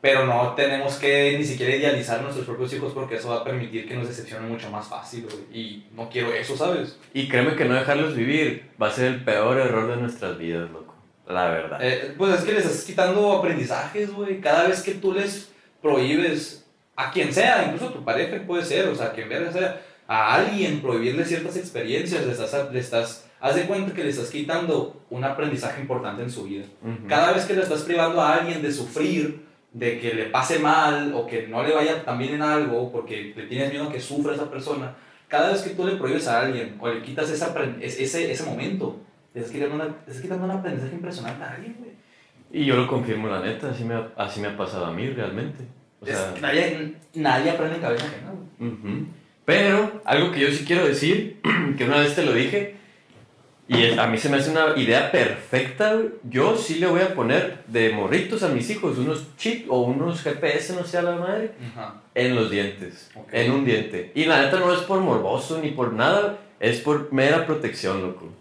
pero 0.00 0.24
no 0.24 0.54
tenemos 0.54 0.94
que 0.94 1.36
ni 1.36 1.44
siquiera 1.44 1.76
idealizar 1.76 2.20
a 2.20 2.22
nuestros 2.22 2.46
propios 2.46 2.72
hijos 2.72 2.92
porque 2.94 3.16
eso 3.16 3.28
va 3.28 3.36
a 3.40 3.44
permitir 3.44 3.86
que 3.86 3.96
nos 3.96 4.08
decepcionen 4.08 4.48
mucho 4.48 4.70
más 4.70 4.86
fácil, 4.88 5.24
güey. 5.30 5.60
Y 5.60 5.86
no 5.94 6.08
quiero 6.08 6.32
eso, 6.32 6.56
¿sabes? 6.56 6.98
Y 7.12 7.28
créeme 7.28 7.54
que 7.54 7.66
no 7.66 7.74
dejarlos 7.74 8.16
vivir 8.16 8.70
va 8.80 8.88
a 8.88 8.92
ser 8.92 9.06
el 9.06 9.24
peor 9.24 9.58
error 9.58 9.88
de 9.90 9.96
nuestras 9.96 10.38
vidas, 10.38 10.70
loco. 10.70 10.87
La 11.28 11.50
verdad. 11.50 11.78
Eh, 11.82 12.14
pues 12.16 12.34
es 12.34 12.44
que 12.44 12.54
les 12.54 12.64
estás 12.64 12.84
quitando 12.84 13.32
aprendizajes, 13.32 14.10
güey. 14.10 14.40
Cada 14.40 14.66
vez 14.66 14.82
que 14.82 14.94
tú 14.94 15.12
les 15.12 15.52
prohíbes 15.82 16.66
a 16.96 17.10
quien 17.10 17.32
sea, 17.32 17.64
incluso 17.66 17.88
a 17.88 17.92
tu 17.92 18.04
pareja 18.04 18.42
puede 18.46 18.64
ser, 18.64 18.88
o 18.88 18.94
sea, 18.94 19.06
a 19.06 19.12
quien 19.12 19.28
verga 19.28 19.52
sea, 19.52 19.80
a 20.08 20.34
alguien 20.34 20.80
prohibirle 20.80 21.24
ciertas 21.24 21.56
experiencias, 21.56 22.24
le 22.24 22.32
estás, 22.32 22.72
le 22.72 22.80
estás, 22.80 23.28
haz 23.40 23.54
de 23.54 23.66
cuenta 23.66 23.94
que 23.94 24.02
le 24.02 24.10
estás 24.10 24.30
quitando 24.30 25.04
un 25.10 25.22
aprendizaje 25.22 25.82
importante 25.82 26.22
en 26.22 26.30
su 26.30 26.44
vida. 26.44 26.64
Ujú. 26.82 27.06
Cada 27.06 27.32
vez 27.32 27.44
que 27.44 27.54
le 27.54 27.62
estás 27.62 27.82
privando 27.82 28.20
a 28.22 28.34
alguien 28.34 28.62
de 28.62 28.72
sufrir, 28.72 29.46
de 29.72 30.00
que 30.00 30.14
le 30.14 30.24
pase 30.24 30.58
mal 30.58 31.12
o 31.14 31.26
que 31.26 31.46
no 31.46 31.62
le 31.62 31.74
vaya 31.74 32.04
tan 32.04 32.18
bien 32.18 32.34
en 32.34 32.42
algo, 32.42 32.90
porque 32.90 33.34
le 33.36 33.46
tienes 33.46 33.70
miedo 33.70 33.84
a 33.84 33.92
que 33.92 34.00
sufra 34.00 34.34
esa 34.34 34.50
persona, 34.50 34.96
cada 35.28 35.52
vez 35.52 35.60
que 35.60 35.70
tú 35.70 35.86
le 35.86 35.96
prohíbes 35.96 36.26
a 36.26 36.40
alguien 36.40 36.78
o 36.80 36.88
le 36.88 37.02
quitas 37.02 37.30
ese, 37.30 37.46
ese, 37.80 38.32
ese 38.32 38.44
momento, 38.44 38.98
le 39.46 39.52
quitando 39.52 39.74
una, 39.74 39.84
le 39.84 39.90
estás 40.06 40.20
quitando 40.20 40.44
un 40.44 40.50
aprendizaje 40.50 40.94
impresionante 40.94 41.44
a 41.44 41.50
alguien, 41.52 41.76
güey. 41.78 41.90
Y 42.50 42.64
yo 42.64 42.76
lo 42.76 42.86
confirmo, 42.88 43.28
la 43.28 43.40
neta, 43.40 43.70
así 43.70 43.84
me 43.84 43.94
ha, 43.94 44.08
así 44.16 44.40
me 44.40 44.48
ha 44.48 44.56
pasado 44.56 44.86
a 44.86 44.92
mí 44.92 45.08
realmente. 45.10 45.64
O 46.00 46.06
Es 46.06 46.16
sea, 46.16 46.34
que 46.34 46.40
nadie, 46.40 46.94
nadie 47.14 47.50
aprende 47.50 47.76
en 47.76 47.82
cabeza 47.82 48.06
ajena, 48.06 48.32
güey. 48.58 48.70
ujú. 48.72 49.06
Pero 49.44 50.00
algo 50.04 50.30
que 50.32 50.40
yo 50.40 50.48
sí 50.50 50.64
quiero 50.66 50.86
decir, 50.86 51.40
que 51.76 51.84
una 51.84 51.98
vez 52.00 52.14
te 52.14 52.24
lo 52.24 52.32
dije, 52.32 52.76
y 53.66 53.82
es- 53.82 53.98
a 53.98 54.06
mí 54.06 54.16
se 54.16 54.30
me 54.30 54.38
hace 54.38 54.50
una 54.50 54.78
idea 54.78 55.10
perfecta, 55.10 55.92
güey. 55.94 56.08
yo 56.24 56.56
sí 56.56 56.76
le 56.78 56.86
voy 56.86 57.00
a 57.02 57.14
poner 57.14 57.64
de 57.66 57.90
morritos 57.90 58.42
a 58.42 58.48
mis 58.48 58.70
hijos 58.70 58.96
unos 58.96 59.36
chips 59.36 59.66
o 59.68 59.80
unos 59.82 60.22
GPS, 60.22 60.72
no 60.74 60.84
sé 60.84 60.96
a 60.98 61.02
la 61.02 61.16
madre, 61.16 61.52
Ajá. 61.72 62.00
en 62.14 62.34
los 62.34 62.50
dientes, 62.50 63.10
Ok. 63.14 63.28
en 63.32 63.50
un 63.52 63.64
diente. 63.66 64.12
Y 64.14 64.24
la 64.24 64.40
neta 64.42 64.58
no 64.58 64.72
es 64.72 64.80
por 64.80 65.00
morboso 65.00 65.60
ni 65.62 65.70
por 65.72 65.92
nada, 65.92 66.38
es 66.60 66.80
por 66.80 67.12
mera 67.12 67.44
protección, 67.44 68.00
loco. 68.00 68.32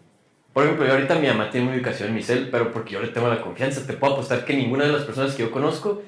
Por 0.57 0.63
ejemplo, 0.63 0.87
yo 0.87 0.93
ahorita 0.93 1.13
mi 1.19 1.27
mamá 1.27 1.51
tiene 1.51 1.67
mi 1.67 1.75
ubicación 1.75 2.09
en 2.09 2.15
mi 2.15 2.23
cel, 2.23 2.49
pero 2.49 2.73
porque 2.73 2.93
yo 2.93 2.99
le 2.99 3.09
tengo 3.09 3.27
la 3.27 3.43
confianza. 3.43 3.85
Te 3.85 3.93
puedo 3.93 4.13
apostar 4.13 4.43
que 4.43 4.55
ninguna 4.55 4.85
de 4.85 4.91
las 4.91 5.03
personas 5.03 5.35
que 5.35 5.43
yo 5.43 5.51
conozco, 5.51 6.01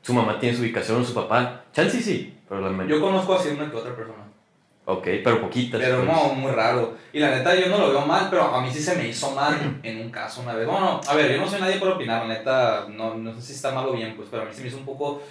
su 0.00 0.12
mamá 0.12 0.40
tiene 0.40 0.56
su 0.56 0.62
ubicación 0.62 1.00
o 1.00 1.04
su 1.04 1.14
papá. 1.14 1.66
Chance 1.72 2.02
sí, 2.02 2.36
pero 2.48 2.62
la 2.62 2.70
mayoría. 2.70 2.96
Yo 2.96 3.00
conozco 3.00 3.34
así 3.34 3.50
una 3.50 3.70
que 3.70 3.76
otra 3.76 3.94
persona. 3.94 4.24
Ok, 4.86 5.04
pero 5.22 5.40
poquitas. 5.40 5.80
Pero 5.80 5.98
pues. 5.98 6.08
no, 6.08 6.34
muy 6.34 6.50
raro. 6.50 6.96
Y 7.12 7.20
la 7.20 7.30
neta, 7.30 7.54
yo 7.54 7.68
no 7.68 7.78
lo 7.78 7.90
veo 7.90 8.04
mal, 8.04 8.26
pero 8.28 8.42
a 8.42 8.60
mí 8.60 8.72
sí 8.72 8.82
se 8.82 8.96
me 8.96 9.06
hizo 9.06 9.30
mal 9.30 9.78
en 9.84 10.00
un 10.00 10.10
caso 10.10 10.40
una 10.40 10.54
vez. 10.54 10.66
Bueno, 10.66 11.00
a 11.06 11.14
ver, 11.14 11.36
yo 11.36 11.40
no 11.40 11.48
soy 11.48 11.60
nadie 11.60 11.78
para 11.78 11.92
opinar, 11.92 12.26
la 12.26 12.34
neta, 12.34 12.86
no, 12.88 13.14
no 13.14 13.32
sé 13.36 13.40
si 13.40 13.52
está 13.52 13.70
mal 13.70 13.86
o 13.86 13.92
bien, 13.92 14.16
pues, 14.16 14.26
pero 14.28 14.42
a 14.42 14.46
mí 14.46 14.52
se 14.52 14.62
me 14.62 14.66
hizo 14.66 14.78
un 14.78 14.84
poco, 14.84 15.22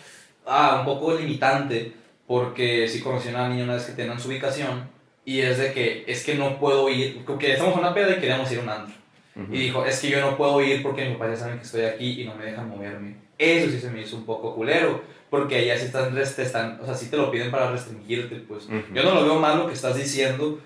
ah, 0.45 0.77
un 0.79 0.85
poco 0.85 1.13
limitante, 1.13 1.91
porque 2.25 2.87
sí 2.87 3.01
conocí 3.01 3.27
a 3.27 3.31
una 3.31 3.49
niña 3.49 3.65
una 3.65 3.73
vez 3.73 3.83
que 3.83 3.91
tenían 3.91 4.17
su 4.17 4.29
ubicación, 4.29 4.89
y 5.25 5.41
es 5.41 5.57
de 5.57 5.71
que, 5.73 6.03
es 6.07 6.23
que 6.23 6.35
no 6.35 6.59
puedo 6.59 6.89
ir, 6.89 7.23
porque 7.25 7.53
estamos 7.53 7.73
en 7.73 7.79
una 7.79 7.93
peda 7.93 8.11
y 8.11 8.19
queríamos 8.19 8.51
ir 8.51 8.59
a 8.59 8.61
un 8.63 8.69
antro. 8.69 8.95
Ujú. 9.35 9.53
Y 9.53 9.57
dijo, 9.59 9.85
es 9.85 9.99
que 9.99 10.09
yo 10.09 10.19
no 10.21 10.35
puedo 10.35 10.61
ir 10.61 10.81
porque 10.83 11.05
mis 11.05 11.17
papás 11.17 11.31
ya 11.39 11.45
saben 11.45 11.57
que 11.59 11.65
estoy 11.65 11.83
aquí 11.85 12.21
y 12.21 12.25
no 12.25 12.35
me 12.35 12.45
dejan 12.45 12.67
moverme. 12.69 13.15
Eso 13.37 13.69
sí 13.71 13.79
se 13.79 13.89
me 13.89 14.01
hizo 14.01 14.15
un 14.17 14.25
poco 14.25 14.53
culero, 14.55 15.01
porque 15.29 15.55
allá 15.57 15.77
sí 15.77 15.85
están, 15.85 16.13
te 16.13 16.21
están, 16.21 16.79
o 16.81 16.85
sea, 16.85 16.93
sí 16.95 17.07
te 17.09 17.17
lo 17.17 17.31
piden 17.31 17.49
para 17.49 17.71
restringirte, 17.71 18.35
pues. 18.47 18.67
Yo 18.93 19.03
no 19.03 19.15
lo 19.15 19.23
veo 19.23 19.39
mal 19.39 19.57
lo 19.57 19.67
que 19.67 19.73
estás 19.73 19.95
diciendo, 19.95 20.59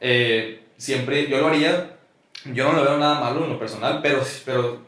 eh, 0.00 0.60
siempre, 0.76 1.28
yo 1.28 1.38
lo 1.38 1.48
haría, 1.48 1.96
yo 2.52 2.64
no 2.70 2.74
lo 2.78 2.82
veo 2.84 2.98
nada 2.98 3.20
malo 3.20 3.44
en 3.44 3.50
lo 3.50 3.58
personal, 3.58 4.00
pero, 4.02 4.20
pero 4.44 4.82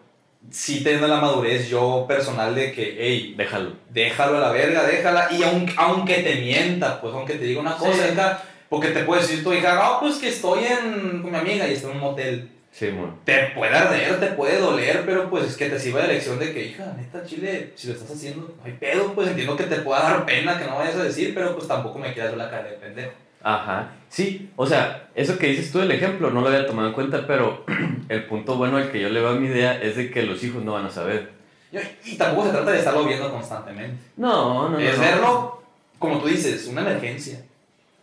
sí 0.51 0.83
teniendo 0.85 1.09
la 1.09 1.21
madurez 1.21 1.69
yo 1.69 2.05
personal 2.07 2.55
de 2.55 2.73
que, 2.73 2.97
hey, 3.01 3.35
Déjalo. 3.37 3.73
déjalo 3.91 4.37
a 4.37 4.41
la 4.41 4.51
verga, 4.53 4.85
déjala, 4.85 5.29
y 5.33 5.43
aunque, 5.43 5.73
aunque 5.77 6.15
te 6.17 6.37
mienta, 6.37 7.01
pues 7.01 7.15
aunque 7.15 7.35
te 7.35 7.45
diga 7.45 7.61
una 7.61 7.77
cosa, 7.77 7.95
Sí. 8.07 8.13
acá, 8.13 8.43
porque 8.75 8.89
te 8.89 9.05
puede 9.05 9.23
decir 9.23 9.45
tu 9.45 9.53
hija, 9.53 9.77
no, 9.77 10.01
pues 10.01 10.17
que 10.17 10.31
estoy 10.31 10.65
en, 10.65 11.23
con 11.23 11.31
mi 11.31 11.39
amiga 11.39 11.69
y 11.69 11.75
está 11.75 11.89
en 11.91 11.95
un 11.95 12.01
motel 12.01 12.51
Sí, 12.73 12.89
bueno. 12.89 13.17
te 13.25 13.53
puede 13.55 13.73
arder, 13.73 14.19
te 14.19 14.27
puede 14.33 14.59
doler, 14.59 15.05
pero 15.07 15.31
pues 15.31 15.45
es 15.45 15.57
que 15.57 15.71
te 15.71 15.79
sirve 15.79 16.03
de 16.03 16.09
lección 16.09 16.41
de 16.41 16.53
que, 16.53 16.67
hija, 16.67 16.93
neta, 16.97 17.25
Chile, 17.25 17.71
si 17.77 17.87
lo 17.87 17.95
estás 17.95 18.11
haciendo, 18.11 18.53
no 18.59 18.65
hay 18.65 18.73
pedo, 18.73 19.13
pues 19.15 19.29
entiendo 19.29 19.57
que 19.57 19.63
te 19.63 19.77
pueda 19.77 20.03
dar 20.03 20.27
pena 20.27 20.59
que 20.59 20.67
no 20.67 20.79
vayas 20.79 20.97
a 20.97 21.05
decir, 21.05 21.33
pero 21.37 21.55
pues 21.55 21.69
tampoco 21.69 22.01
me 22.01 22.13
quieras 22.13 22.33
ver 22.33 22.39
la 22.39 22.51
cara 22.51 22.65
de 22.65 22.77
pendejo. 22.77 23.13
Ajá. 23.45 23.93
Sí, 24.09 24.51
o 24.57 24.67
sea, 24.67 25.09
eso 25.15 25.39
que 25.39 25.47
dices 25.47 25.71
tú 25.71 25.79
del 25.79 25.93
ejemplo 25.93 26.31
no 26.31 26.41
lo 26.41 26.49
había 26.49 26.67
tomado 26.67 26.89
en 26.89 26.95
cuenta, 26.95 27.29
pero 27.29 27.65
el 28.09 28.25
punto 28.25 28.57
bueno 28.57 28.79
al 28.79 28.91
que 28.91 29.01
yo 29.01 29.09
le 29.09 29.21
veo 29.21 29.29
a 29.29 29.35
mi 29.37 29.47
idea 29.47 29.81
es 29.81 29.95
de 29.95 30.11
que 30.11 30.25
los 30.25 30.43
hijos 30.43 30.65
no 30.65 30.73
van 30.73 30.87
a 30.87 30.91
saber. 30.91 31.31
Y, 32.05 32.17
tampoco 32.17 32.49
se 32.49 32.55
trata 32.55 32.73
de 32.73 32.79
estarlo 32.79 33.05
viendo 33.05 33.31
constantemente. 33.31 34.03
No, 34.17 34.69
no, 34.69 34.71
no. 34.71 34.79
es 34.81 34.97
no. 34.97 35.05
verlo, 35.05 35.63
como 36.01 36.19
tú 36.19 36.27
dices, 36.27 36.67
una 36.67 36.81
emergencia. 36.81 37.39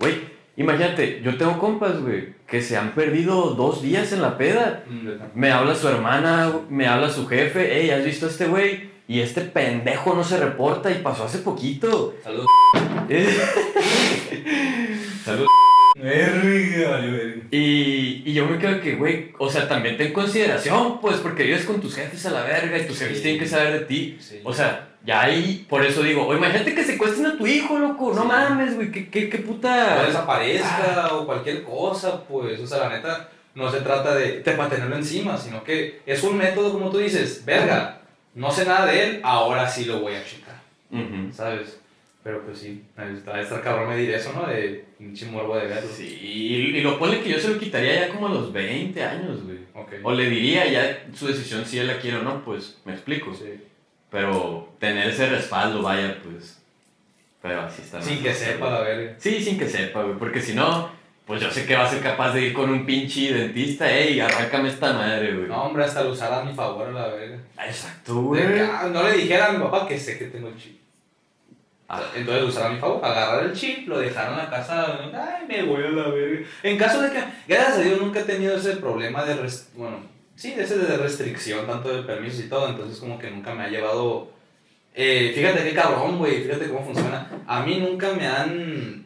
Güey, 0.01 0.30
imagínate, 0.57 1.21
yo 1.23 1.37
tengo 1.37 1.57
compas, 1.57 2.01
güey, 2.01 2.33
que 2.47 2.61
se 2.61 2.77
han 2.77 2.91
perdido 2.91 3.51
dos 3.51 3.81
días 3.81 4.11
en 4.13 4.21
la 4.21 4.37
peda. 4.37 4.83
Me 5.33 5.51
habla 5.51 5.75
su 5.75 5.87
hermana, 5.87 6.51
me 6.69 6.87
habla 6.87 7.09
su 7.09 7.27
jefe, 7.27 7.69
hey, 7.71 7.89
¿has 7.89 8.03
visto 8.05 8.25
a 8.25 8.29
este 8.29 8.47
güey? 8.47 8.91
Y 9.07 9.19
este 9.19 9.41
pendejo 9.41 10.13
no 10.13 10.23
se 10.23 10.39
reporta 10.39 10.89
y 10.91 11.01
pasó 11.01 11.25
hace 11.25 11.39
poquito. 11.39 12.15
Salud. 12.23 12.45
Eh, 13.09 13.27
Y, 17.51 18.23
y 18.25 18.33
yo 18.33 18.45
me 18.47 18.57
quedo 18.57 18.81
que, 18.81 18.95
güey, 18.95 19.31
o 19.37 19.49
sea, 19.49 19.67
también 19.67 19.97
ten 19.97 20.13
consideración, 20.13 20.99
pues, 21.01 21.17
porque 21.17 21.43
vives 21.43 21.65
con 21.65 21.79
tus 21.81 21.95
jefes 21.95 22.25
a 22.25 22.31
la 22.31 22.43
verga 22.43 22.77
y 22.77 22.85
tus 22.87 22.99
jefes 22.99 23.17
Sí. 23.17 23.23
tienen 23.23 23.39
que 23.39 23.47
saber 23.47 23.73
de 23.73 23.85
ti. 23.85 24.17
Sí. 24.19 24.39
O 24.43 24.53
sea, 24.53 24.87
ya 25.05 25.21
ahí, 25.21 25.65
por 25.69 25.83
eso 25.83 26.01
digo, 26.03 26.25
o 26.27 26.35
imagínate 26.35 26.73
que 26.75 26.83
secuestren 26.83 27.25
a 27.27 27.37
tu 27.37 27.45
hijo, 27.47 27.77
loco, 27.77 28.13
no 28.13 28.25
mames, 28.25 28.75
güey, 28.75 28.91
qué, 28.91 29.09
qué, 29.09 29.29
qué 29.29 29.37
o 29.37 29.43
puta... 29.43 30.03
desaparezca 30.05 31.09
o 31.13 31.25
cualquier 31.25 31.63
cosa, 31.63 32.23
pues, 32.25 32.59
o 32.59 32.67
sea, 32.67 32.79
la 32.79 32.89
neta, 32.89 33.29
no 33.55 33.69
se 33.71 33.81
trata 33.81 34.15
de, 34.15 34.41
de 34.41 34.51
para 34.53 34.69
tenerlo 34.69 34.95
encima, 34.95 35.37
sino 35.37 35.63
que 35.63 36.01
es 36.05 36.23
un 36.23 36.37
método, 36.37 36.71
como 36.73 36.89
tú 36.89 36.99
dices, 36.99 37.43
verga, 37.45 38.01
no 38.35 38.49
sé 38.51 38.65
nada 38.65 38.85
de 38.85 39.03
él, 39.03 39.19
ahora 39.23 39.67
sí 39.69 39.85
lo 39.85 39.99
voy 39.99 40.13
a 40.15 40.23
checar. 40.23 40.55
¿sabes? 41.33 41.80
Pero 42.23 42.45
pues 42.45 42.59
sí, 42.59 42.83
está 42.95 43.41
estar 43.41 43.63
cabrón 43.63 43.89
medir 43.89 44.11
eso, 44.11 44.31
¿no? 44.33 44.45
De 44.45 44.85
pinche 44.97 45.25
morbo 45.25 45.57
de 45.57 45.65
verlo. 45.65 45.89
Sí, 45.91 46.05
y, 46.21 46.81
lo 46.81 46.99
pone 46.99 47.21
que 47.21 47.31
yo 47.31 47.39
se 47.39 47.49
lo 47.49 47.59
quitaría 47.59 48.01
ya 48.01 48.09
como 48.09 48.27
a 48.27 48.31
los 48.31 48.53
20 48.53 49.03
años, 49.03 49.43
güey. 49.43 49.57
Ok. 49.73 49.93
O 50.03 50.11
le 50.11 50.29
diría 50.29 50.67
ya 50.67 51.03
su 51.15 51.27
decisión 51.27 51.65
si 51.65 51.79
él 51.79 51.87
la 51.87 51.99
quiere 51.99 52.17
o 52.17 52.21
no, 52.21 52.45
pues, 52.45 52.79
me 52.85 52.93
explico. 52.93 53.33
Sí. 53.33 53.59
Pero 54.11 54.75
tener 54.77 55.09
ese 55.09 55.29
respaldo, 55.29 55.81
vaya, 55.81 56.19
pues... 56.23 56.61
Pero 57.41 57.61
así 57.61 57.81
está. 57.81 57.99
Sin 57.99 58.21
que 58.21 58.33
sepa 58.33 58.69
la 58.69 58.81
verga. 58.81 59.15
Sí, 59.17 59.43
sin 59.43 59.57
que 59.57 59.67
sepa, 59.67 60.03
güey, 60.03 60.19
porque 60.19 60.41
si 60.41 60.53
no, 60.53 60.91
pues 61.25 61.41
yo 61.41 61.49
sé 61.49 61.65
que 61.65 61.75
va 61.75 61.85
a 61.85 61.89
ser 61.89 62.03
capaz 62.03 62.33
de 62.33 62.41
ir 62.41 62.53
con 62.53 62.69
un 62.69 62.85
pinche 62.85 63.33
dentista, 63.33 63.91
ey, 63.91 64.19
arráncame 64.19 64.69
esta 64.69 64.93
madre, 64.93 65.33
güey. 65.33 65.47
No, 65.47 65.63
hombre, 65.63 65.85
hasta 65.85 66.03
lo 66.03 66.11
usara 66.11 66.41
a 66.41 66.45
mi 66.45 66.53
favor 66.53 66.89
a 66.89 66.91
la 66.91 67.07
verga. 67.07 67.39
Exacto, 67.65 68.21
güey. 68.21 68.59
Ah, 68.59 68.89
no 68.93 69.01
le 69.01 69.13
dijera 69.13 69.47
a 69.47 69.53
mi 69.53 69.59
papá 69.59 69.87
que 69.87 69.97
sé 69.97 70.19
que 70.19 70.25
tengo 70.25 70.49
el 70.49 70.57
chip. 70.57 70.80
Ah. 71.93 72.01
Entonces 72.15 72.57
a 72.61 72.69
mi 72.69 72.79
favor, 72.79 73.03
agarrar 73.03 73.43
el 73.43 73.53
chip, 73.53 73.85
lo 73.89 73.99
dejaron 73.99 74.33
en 74.39 74.45
la 74.45 74.49
casa, 74.49 74.97
ay, 75.13 75.45
me 75.45 75.63
voy 75.63 75.83
a 75.83 75.89
la 75.89 76.07
verga. 76.07 76.47
En 76.63 76.77
caso 76.77 77.01
de 77.01 77.11
que, 77.11 77.21
gracias 77.49 77.77
a 77.79 77.81
Dios, 77.81 77.99
nunca 77.99 78.21
he 78.21 78.23
tenido 78.23 78.55
ese 78.55 78.77
problema 78.77 79.25
de, 79.25 79.35
rest- 79.35 79.73
bueno, 79.75 79.97
sí, 80.35 80.53
ese 80.57 80.77
de 80.77 80.95
restricción, 80.97 81.67
tanto 81.67 81.93
de 81.93 82.03
permisos 82.03 82.45
y 82.45 82.47
todo, 82.49 82.69
entonces 82.69 82.97
como 82.97 83.19
que 83.19 83.29
nunca 83.29 83.53
me 83.53 83.63
ha 83.63 83.67
llevado, 83.67 84.29
eh, 84.95 85.33
fíjate 85.35 85.63
qué 85.65 85.73
cabrón, 85.73 86.17
güey, 86.17 86.43
fíjate 86.43 86.69
cómo 86.69 86.85
funciona. 86.85 87.27
A 87.45 87.61
mí 87.65 87.77
nunca 87.79 88.13
me 88.13 88.25
han, 88.25 89.05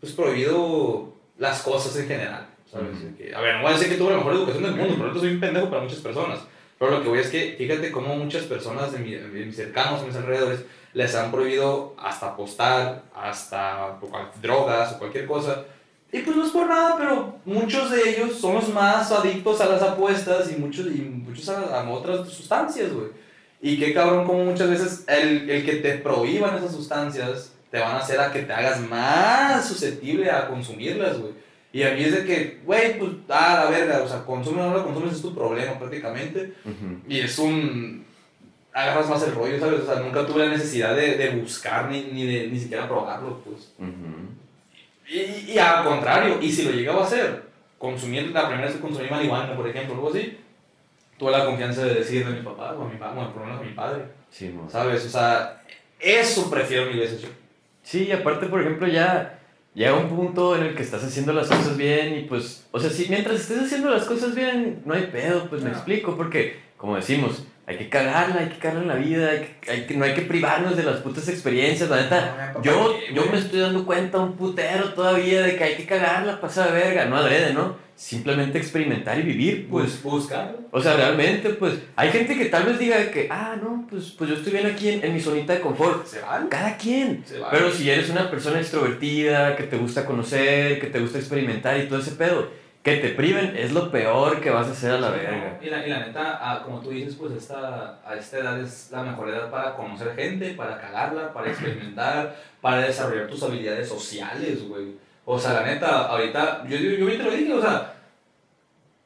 pues, 0.00 0.12
prohibido 0.12 1.14
las 1.38 1.62
cosas 1.62 1.96
en 1.96 2.06
general, 2.08 2.46
¿sabes? 2.70 2.98
Que, 3.16 3.34
a 3.34 3.40
ver, 3.40 3.54
no 3.56 3.62
voy 3.62 3.70
a 3.70 3.74
decir 3.78 3.88
que 3.90 3.96
tuve 3.96 4.10
la 4.10 4.18
mejor 4.18 4.34
educación 4.34 4.62
del 4.62 4.74
mundo, 4.74 4.94
pero 4.98 5.14
yo 5.14 5.20
soy 5.20 5.30
un 5.32 5.40
pendejo 5.40 5.70
para 5.70 5.82
muchas 5.82 6.00
personas. 6.00 6.40
Pero 6.78 6.90
lo 6.90 7.02
que 7.02 7.08
voy 7.08 7.18
es 7.20 7.28
que, 7.28 7.54
fíjate 7.56 7.90
cómo 7.90 8.14
muchas 8.16 8.44
personas 8.44 8.92
de, 8.92 8.98
mi- 8.98 9.14
de 9.14 9.46
mis 9.46 9.56
cercanos, 9.56 10.00
de 10.02 10.08
mis 10.08 10.16
alrededores, 10.16 10.60
les 10.92 11.14
han 11.14 11.30
prohibido 11.30 11.94
hasta 11.98 12.26
apostar, 12.28 13.02
hasta 13.14 13.98
drogas 14.42 14.92
o 14.92 14.98
cualquier 14.98 15.26
cosa. 15.26 15.64
Y 16.12 16.20
pues 16.20 16.36
no 16.36 16.44
es 16.44 16.50
por 16.52 16.66
nada, 16.68 16.96
pero 16.98 17.34
muchos 17.44 17.90
de 17.90 18.10
ellos 18.10 18.38
son 18.38 18.54
los 18.54 18.68
más 18.68 19.10
adictos 19.10 19.60
a 19.60 19.66
las 19.66 19.82
apuestas 19.82 20.50
y 20.52 20.56
muchos, 20.56 20.86
y 20.86 21.00
muchos 21.00 21.48
a, 21.48 21.80
a 21.80 21.90
otras 21.90 22.28
sustancias, 22.28 22.92
güey. 22.92 23.08
Y 23.60 23.78
qué 23.78 23.92
cabrón 23.94 24.26
como 24.26 24.44
muchas 24.44 24.68
veces 24.70 25.04
el, 25.08 25.48
el 25.50 25.64
que 25.64 25.76
te 25.76 25.96
prohíban 25.98 26.56
esas 26.56 26.72
sustancias 26.72 27.52
te 27.70 27.80
van 27.80 27.96
a 27.96 27.98
hacer 27.98 28.20
a 28.20 28.30
que 28.32 28.42
te 28.42 28.52
hagas 28.52 28.80
más 28.80 29.66
susceptible 29.66 30.30
a 30.30 30.46
consumirlas, 30.46 31.18
güey. 31.18 31.32
Y 31.76 31.82
a 31.82 31.92
mí 31.92 32.04
es 32.04 32.12
de 32.14 32.24
que, 32.24 32.60
güey, 32.64 32.98
pues, 32.98 33.10
ah, 33.28 33.64
la 33.64 33.70
verga, 33.70 34.00
o 34.02 34.08
sea, 34.08 34.24
consume 34.24 34.62
o 34.62 34.70
no 34.70 34.78
la 34.78 34.82
consumes 34.82 35.12
es 35.12 35.20
tu 35.20 35.34
problema 35.34 35.78
prácticamente. 35.78 36.54
Ujú. 36.64 37.00
Y 37.06 37.20
es 37.20 37.38
un... 37.38 38.06
Agarras 38.72 39.10
más 39.10 39.22
el 39.24 39.34
rollo, 39.34 39.60
¿sabes? 39.60 39.80
O 39.80 39.84
sea, 39.84 40.00
nunca 40.00 40.24
tuve 40.24 40.46
la 40.46 40.52
necesidad 40.52 40.96
de, 40.96 41.16
de 41.18 41.30
buscar 41.30 41.90
ni, 41.90 42.04
ni, 42.04 42.24
de, 42.24 42.46
ni 42.48 42.58
siquiera 42.58 42.88
probarlo, 42.88 43.42
pues. 43.44 43.74
Ujú. 43.78 43.90
Y, 45.06 45.52
y 45.52 45.58
al 45.58 45.84
contrario, 45.84 46.38
y 46.40 46.50
si 46.50 46.62
lo 46.62 46.70
llegaba 46.70 47.02
a 47.02 47.06
hacer, 47.06 47.42
consumir, 47.76 48.30
la 48.30 48.46
primera 48.46 48.68
vez 48.68 48.76
que 48.76 48.80
consumí 48.82 49.10
marihuana, 49.10 49.54
por 49.54 49.68
ejemplo, 49.68 49.96
algo 49.96 50.08
así, 50.08 50.38
tuve 51.18 51.30
la 51.30 51.44
confianza 51.44 51.84
de 51.84 51.94
decirle 51.96 52.32
a 52.32 52.36
mi 52.38 52.42
papá, 52.42 52.72
o 52.72 52.86
a 52.86 52.88
mi 52.88 52.96
bueno, 52.96 53.32
por 53.34 53.42
lo 53.42 53.48
menos 53.48 53.60
a 53.60 53.64
mi 53.64 53.72
padre, 53.72 54.04
Sí. 54.30 54.54
¿sabes? 54.70 55.04
O 55.04 55.10
sea, 55.10 55.62
eso 56.00 56.48
prefiero 56.50 56.86
mil 56.86 57.00
veces 57.00 57.20
yo. 57.20 57.28
Sí, 57.82 58.04
y 58.08 58.12
aparte, 58.12 58.46
por 58.46 58.62
ejemplo, 58.62 58.88
ya 58.88 59.40
llega 59.76 59.94
un 59.94 60.08
punto 60.08 60.56
en 60.56 60.62
el 60.62 60.74
que 60.74 60.82
estás 60.82 61.04
haciendo 61.04 61.34
las 61.34 61.48
cosas 61.48 61.76
bien 61.76 62.18
y 62.18 62.22
pues, 62.22 62.66
o 62.72 62.80
sea, 62.80 62.90
si 62.90 63.08
mientras 63.08 63.40
estés 63.40 63.60
haciendo 63.60 63.90
las 63.90 64.04
cosas 64.04 64.34
bien, 64.34 64.82
no 64.86 64.94
hay 64.94 65.08
pedo, 65.12 65.48
pues 65.48 65.62
me 65.62 65.70
explico, 65.70 66.16
porque, 66.16 66.58
como 66.78 66.96
decimos, 66.96 67.44
hay 67.66 67.76
que 67.78 67.88
cagarla, 67.88 68.40
hay 68.40 68.48
que 68.48 68.58
cagarla 68.58 68.82
en 68.82 68.88
la 68.88 68.94
vida, 68.94 69.30
hay 69.30 69.48
que, 69.60 69.70
hay 69.72 69.86
que- 69.86 69.94
no 69.96 70.04
hay 70.04 70.14
que 70.14 70.22
privarnos 70.22 70.76
de 70.76 70.84
las 70.84 70.98
putas 70.98 71.28
experiencias, 71.28 71.90
la 71.90 71.96
neta. 72.02 72.52
No, 72.54 72.62
Yo, 72.62 72.86
¿para 72.92 73.00
qué, 73.06 73.14
yo 73.14 73.26
me 73.32 73.38
estoy 73.38 73.60
dando 73.60 73.84
cuenta 73.84 74.18
un 74.18 74.36
putero 74.36 74.94
todavía 74.94 75.42
de 75.42 75.56
que 75.56 75.64
hay 75.64 75.74
que 75.74 75.84
cagarla, 75.86 76.40
pasa 76.40 76.66
de 76.66 76.72
verga, 76.72 77.06
no 77.06 77.16
adrede, 77.16 77.52
¿no? 77.52 77.84
Simplemente 77.96 78.58
experimentar 78.58 79.18
y 79.18 79.22
vivir, 79.22 79.68
pues. 79.70 79.92
Pues 80.02 80.02
buscar. 80.02 80.54
O 80.70 80.82
sea, 80.82 80.94
realmente, 80.96 81.48
pues, 81.50 81.74
hay 81.96 82.10
gente 82.10 82.36
que 82.36 82.44
tal 82.44 82.64
vez 82.64 82.78
diga 82.78 83.10
que, 83.10 83.26
ah, 83.30 83.56
no, 83.60 83.86
pues, 83.88 84.10
pues 84.18 84.28
yo 84.28 84.36
estoy 84.36 84.52
bien 84.52 84.66
aquí 84.66 84.90
en, 84.90 85.02
en 85.02 85.14
mi 85.14 85.20
zonita 85.20 85.54
de 85.54 85.60
confort. 85.60 86.06
Se 86.06 86.20
vale. 86.20 86.46
Cada 86.50 86.76
quien. 86.76 87.24
Se 87.26 87.38
vale. 87.38 87.56
Pero 87.56 87.70
si 87.72 87.88
eres 87.90 88.10
una 88.10 88.30
persona 88.30 88.60
extrovertida, 88.60 89.56
que 89.56 89.62
te 89.64 89.78
gusta 89.78 90.04
conocer, 90.04 90.78
que 90.78 90.88
te 90.88 91.00
gusta 91.00 91.18
experimentar 91.18 91.78
y 91.80 91.88
todo 91.88 91.98
ese 91.98 92.12
pedo, 92.12 92.50
que 92.86 92.98
te 92.98 93.08
priven 93.08 93.56
es 93.56 93.72
lo 93.72 93.90
peor 93.90 94.40
que 94.40 94.48
vas 94.48 94.68
a 94.68 94.70
hacer 94.70 94.92
a 94.92 95.00
la 95.00 95.10
verga. 95.10 95.58
Y 95.60 95.68
la, 95.68 95.84
y 95.84 95.90
la 95.90 96.06
neta, 96.06 96.38
ah, 96.40 96.62
como 96.64 96.80
tú 96.80 96.90
dices, 96.90 97.16
pues 97.16 97.32
esta, 97.32 97.98
a 98.06 98.14
esta 98.14 98.38
edad 98.38 98.60
es 98.60 98.90
la 98.92 99.02
mejor 99.02 99.28
edad 99.28 99.50
para 99.50 99.74
conocer 99.74 100.14
gente, 100.14 100.50
para 100.50 100.80
cagarla, 100.80 101.32
para 101.32 101.48
experimentar, 101.48 102.36
para 102.60 102.82
desarrollar 102.82 103.26
tus 103.26 103.42
habilidades 103.42 103.88
sociales, 103.88 104.68
güey. 104.68 104.94
O 105.24 105.36
sea, 105.36 105.54
la 105.54 105.62
neta, 105.64 106.06
ahorita, 106.06 106.64
yo, 106.68 106.76
yo, 106.76 107.08
yo 107.08 107.08
te 107.08 107.24
lo 107.24 107.30
dije, 107.32 107.52
o 107.54 107.60
sea, 107.60 107.92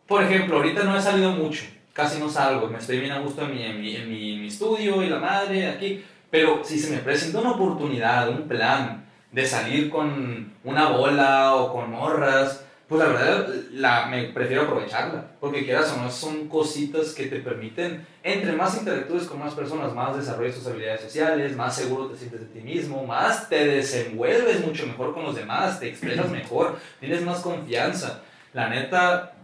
por 0.06 0.24
ejemplo, 0.24 0.58
ahorita 0.58 0.84
no 0.84 0.94
he 0.94 1.00
salido 1.00 1.30
mucho, 1.30 1.64
casi 1.94 2.20
no 2.20 2.28
salgo, 2.28 2.68
me 2.68 2.76
estoy 2.76 3.00
bien 3.00 3.12
a 3.12 3.20
gusto 3.20 3.46
en 3.46 3.54
mi, 3.54 3.62
en 3.62 3.80
mi, 3.80 3.96
en 3.96 4.10
mi, 4.10 4.34
en 4.34 4.42
mi 4.42 4.48
estudio 4.48 5.02
y 5.02 5.08
la 5.08 5.20
madre 5.20 5.68
aquí, 5.68 6.04
pero 6.28 6.62
si 6.64 6.78
se 6.78 6.94
me 6.94 6.98
presenta 6.98 7.38
una 7.38 7.52
oportunidad, 7.52 8.28
un 8.28 8.46
plan 8.46 9.06
de 9.32 9.46
salir 9.46 9.88
con 9.88 10.52
una 10.64 10.88
bola 10.90 11.54
o 11.54 11.72
con 11.72 11.90
morras, 11.90 12.66
pues 12.90 13.04
la 13.04 13.08
verdad 13.08 13.54
la, 13.70 14.06
me 14.06 14.24
prefiero 14.24 14.62
aprovecharla, 14.62 15.24
porque 15.38 15.64
quieras 15.64 15.94
o 15.96 16.02
no, 16.02 16.10
son 16.10 16.48
cositas 16.48 17.12
que 17.14 17.26
te 17.26 17.36
permiten, 17.36 18.04
entre 18.24 18.50
más 18.50 18.76
interactúes 18.76 19.28
con 19.28 19.38
más 19.38 19.54
personas, 19.54 19.94
más 19.94 20.16
desarrollas 20.16 20.56
tus 20.56 20.66
habilidades 20.66 21.02
sociales, 21.02 21.54
más 21.54 21.76
seguro 21.76 22.08
te 22.08 22.18
sientes 22.18 22.40
de 22.40 22.46
ti 22.46 22.58
mismo, 22.58 23.06
más 23.06 23.48
te 23.48 23.64
desenvuelves 23.64 24.66
mucho 24.66 24.88
mejor 24.88 25.14
con 25.14 25.22
los 25.22 25.36
demás, 25.36 25.78
te 25.78 25.86
expresas 25.86 26.28
mejor, 26.30 26.80
tienes 26.98 27.22
más 27.22 27.38
confianza. 27.38 28.22
La 28.52 28.68
neta, 28.68 29.34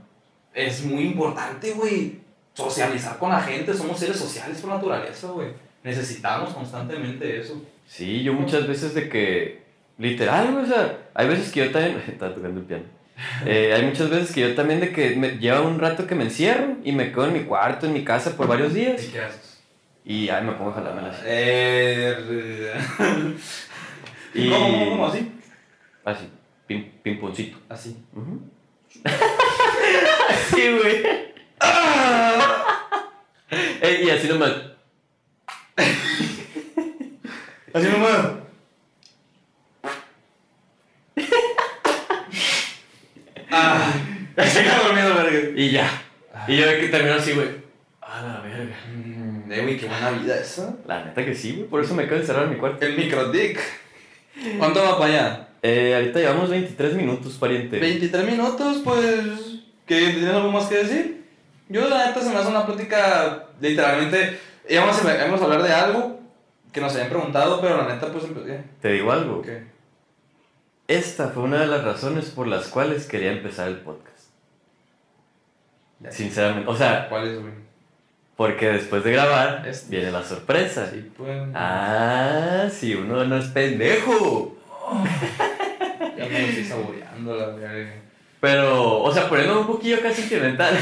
es 0.52 0.84
muy 0.84 1.04
importante, 1.04 1.70
güey, 1.70 2.18
socializar 2.52 3.16
con 3.16 3.30
la 3.30 3.40
gente, 3.42 3.74
somos 3.74 4.00
seres 4.00 4.16
sociales 4.16 4.60
por 4.60 4.70
naturaleza, 4.70 5.28
güey. 5.28 5.50
Necesitamos 5.84 6.52
constantemente 6.52 7.38
eso. 7.38 7.62
Sí, 7.86 8.24
yo 8.24 8.32
muchas 8.32 8.66
veces 8.66 8.92
de 8.92 9.08
que, 9.08 9.62
literal, 9.98 10.50
güey, 10.50 10.64
o 10.64 10.66
sea, 10.66 10.98
hay 11.14 11.28
veces 11.28 11.52
que 11.52 11.66
yo 11.66 11.70
también, 11.70 12.02
estaba 12.08 12.34
tocando 12.34 12.58
el 12.58 12.66
piano. 12.66 12.95
Eh, 13.46 13.72
hay 13.74 13.82
muchas 13.86 14.10
veces 14.10 14.32
que 14.34 14.42
yo 14.42 14.54
también 14.54 14.80
de 14.80 14.92
que 14.92 15.16
me, 15.16 15.38
lleva 15.38 15.62
un 15.62 15.78
rato 15.78 16.06
que 16.06 16.14
me 16.14 16.24
encierro 16.24 16.76
y 16.84 16.92
me 16.92 17.10
quedo 17.12 17.26
en 17.26 17.32
mi 17.32 17.44
cuarto, 17.44 17.86
en 17.86 17.92
mi 17.94 18.04
casa 18.04 18.36
por 18.36 18.46
varios 18.46 18.74
días 18.74 19.02
¿Y 19.04 19.08
qué 19.08 19.20
haces? 19.20 19.58
y 20.04 20.28
ay, 20.28 20.44
me 20.44 20.52
pongo 20.52 20.70
a 20.70 20.74
jalarme 20.74 21.02
las... 21.02 21.16
Eh, 21.24 22.74
Y- 24.34 24.50
¿Cómo, 24.50 24.66
cómo, 24.70 24.90
cómo? 24.90 25.06
¿Así? 25.06 25.32
Así, 26.04 26.28
pim, 26.66 26.90
pimponcito. 27.02 27.58
Así. 27.68 27.96
Ujú. 28.14 28.40
Sí, 30.50 30.62
güey. 30.78 31.02
Eh, 33.80 34.02
y 34.04 34.10
así 34.10 34.26
nomás. 34.28 34.52
Así 37.72 37.86
nomás. 37.88 38.26
Ah, 43.50 43.92
así 44.36 44.58
me 44.60 44.68
dormido, 44.84 45.14
verga. 45.14 45.50
Y 45.56 45.70
ya. 45.70 46.02
Y 46.48 46.56
yo 46.56 46.66
de 46.66 46.80
que 46.80 46.88
termino 46.88 47.14
así, 47.14 47.32
güey. 47.32 47.48
A 48.00 48.22
la 48.22 48.40
verga. 48.40 48.76
Mm, 48.94 49.52
eh, 49.52 49.62
güey, 49.62 49.78
qué 49.78 49.86
buena 49.86 50.10
vida 50.10 50.38
esa. 50.38 50.76
La 50.86 51.04
neta 51.04 51.24
que 51.24 51.34
sí, 51.34 51.52
güey. 51.52 51.68
Por 51.68 51.82
eso 51.82 51.94
me 51.94 52.06
quedo 52.06 52.18
encerrado 52.18 52.46
en 52.46 52.52
mi 52.52 52.58
cuarto. 52.58 52.84
El 52.86 52.96
microdick. 52.96 53.58
¿Cuánto 54.58 54.82
va 54.82 54.98
para 54.98 55.12
allá? 55.12 55.48
Eh, 55.62 55.94
ahorita 55.94 56.20
llevamos 56.20 56.50
23 56.50 56.94
minutos, 56.94 57.34
pariente. 57.34 57.78
23 57.78 58.24
minutos, 58.24 58.82
pues. 58.84 59.60
¿qué, 59.86 60.10
¿Tienes 60.10 60.30
algo 60.30 60.52
más 60.52 60.66
que 60.66 60.76
decir? 60.76 61.24
Yo, 61.68 61.88
la 61.88 62.06
neta, 62.06 62.20
se 62.20 62.30
me 62.30 62.36
hace 62.36 62.48
una 62.48 62.66
plática. 62.66 63.46
Literalmente. 63.60 64.38
Íbamos 64.68 65.04
a, 65.04 65.14
íbamos 65.16 65.40
a 65.40 65.44
hablar 65.44 65.62
de 65.62 65.72
algo 65.72 66.20
que 66.72 66.80
nos 66.80 66.92
habían 66.92 67.08
preguntado, 67.08 67.60
pero 67.60 67.76
la 67.78 67.94
neta, 67.94 68.12
pues. 68.12 68.24
empecé. 68.24 68.62
Te 68.80 68.92
digo 68.92 69.10
algo. 69.10 69.42
¿Qué? 69.42 69.64
Esta 70.88 71.30
fue 71.30 71.42
una 71.42 71.60
de 71.60 71.66
las 71.66 71.82
razones 71.82 72.26
por 72.26 72.46
las 72.46 72.68
cuales 72.68 73.06
quería 73.06 73.32
empezar 73.32 73.66
el 73.66 73.78
podcast. 73.78 74.15
Sinceramente. 76.10 76.70
O 76.70 76.76
sea, 76.76 77.08
¿Cuál 77.08 77.28
es, 77.28 77.40
güey? 77.40 77.52
porque 78.36 78.68
después 78.72 79.02
de 79.02 79.12
grabar 79.12 79.66
Este. 79.66 79.96
viene 79.96 80.10
la 80.12 80.22
sorpresa. 80.22 80.90
Sí, 80.90 81.10
pues. 81.16 81.42
Ah, 81.54 82.68
sí, 82.70 82.94
uno 82.94 83.24
no 83.24 83.36
es 83.38 83.46
pendejo. 83.46 84.56
Ya 86.16 86.24
me 86.26 86.30
lo 86.40 86.46
estoy 86.46 86.64
saboreando, 86.64 87.36
la 87.36 87.46
verga. 87.48 87.92
Pero, 88.40 89.02
o 89.02 89.12
sea, 89.12 89.28
poniendo 89.28 89.60
un 89.60 89.66
poquillo 89.66 89.96
acá 89.96 90.10
sentimental. 90.12 90.74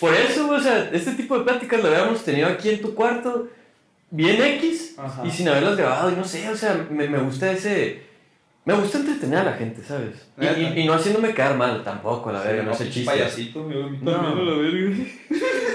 Por 0.00 0.12
eso, 0.14 0.50
o 0.50 0.60
sea, 0.60 0.90
este 0.92 1.12
tipo 1.12 1.38
de 1.38 1.44
pláticas 1.44 1.82
lo 1.82 1.88
habíamos 1.88 2.22
tenido 2.24 2.48
aquí 2.48 2.68
en 2.70 2.82
tu 2.82 2.94
cuarto, 2.94 3.48
bien 4.10 4.42
X, 4.42 4.94
Ajá. 4.98 5.22
y 5.24 5.30
sin 5.30 5.48
haberlas 5.48 5.76
grabado, 5.76 6.10
y 6.10 6.16
no 6.16 6.24
sé, 6.24 6.46
o 6.50 6.56
sea, 6.56 6.86
me, 6.90 7.08
me 7.08 7.18
gusta 7.18 7.50
ese... 7.52 8.02
Me 8.66 8.72
gusta 8.74 8.98
entretener 8.98 9.40
a 9.40 9.44
la 9.44 9.52
gente, 9.54 9.82
¿sabes? 9.82 10.26
Y, 10.38 10.40
Neta. 10.40 10.58
y- 10.58 10.80
y 10.80 10.86
no 10.86 10.94
haciéndome 10.94 11.34
quedar 11.34 11.54
mal 11.56 11.84
tampoco, 11.84 12.32
la 12.32 12.40
verga, 12.40 12.62
no, 12.62 12.72
es 12.72 12.80
el 12.80 12.86
pinche 12.86 13.00
chiste. 13.00 13.12
payasito, 13.18 13.70
yo 13.70 13.84
a 13.84 13.90
mí 13.90 13.98
No. 14.00 14.10
también, 14.12 14.38
a 14.38 14.42
la 14.50 14.56
verga. 14.56 14.96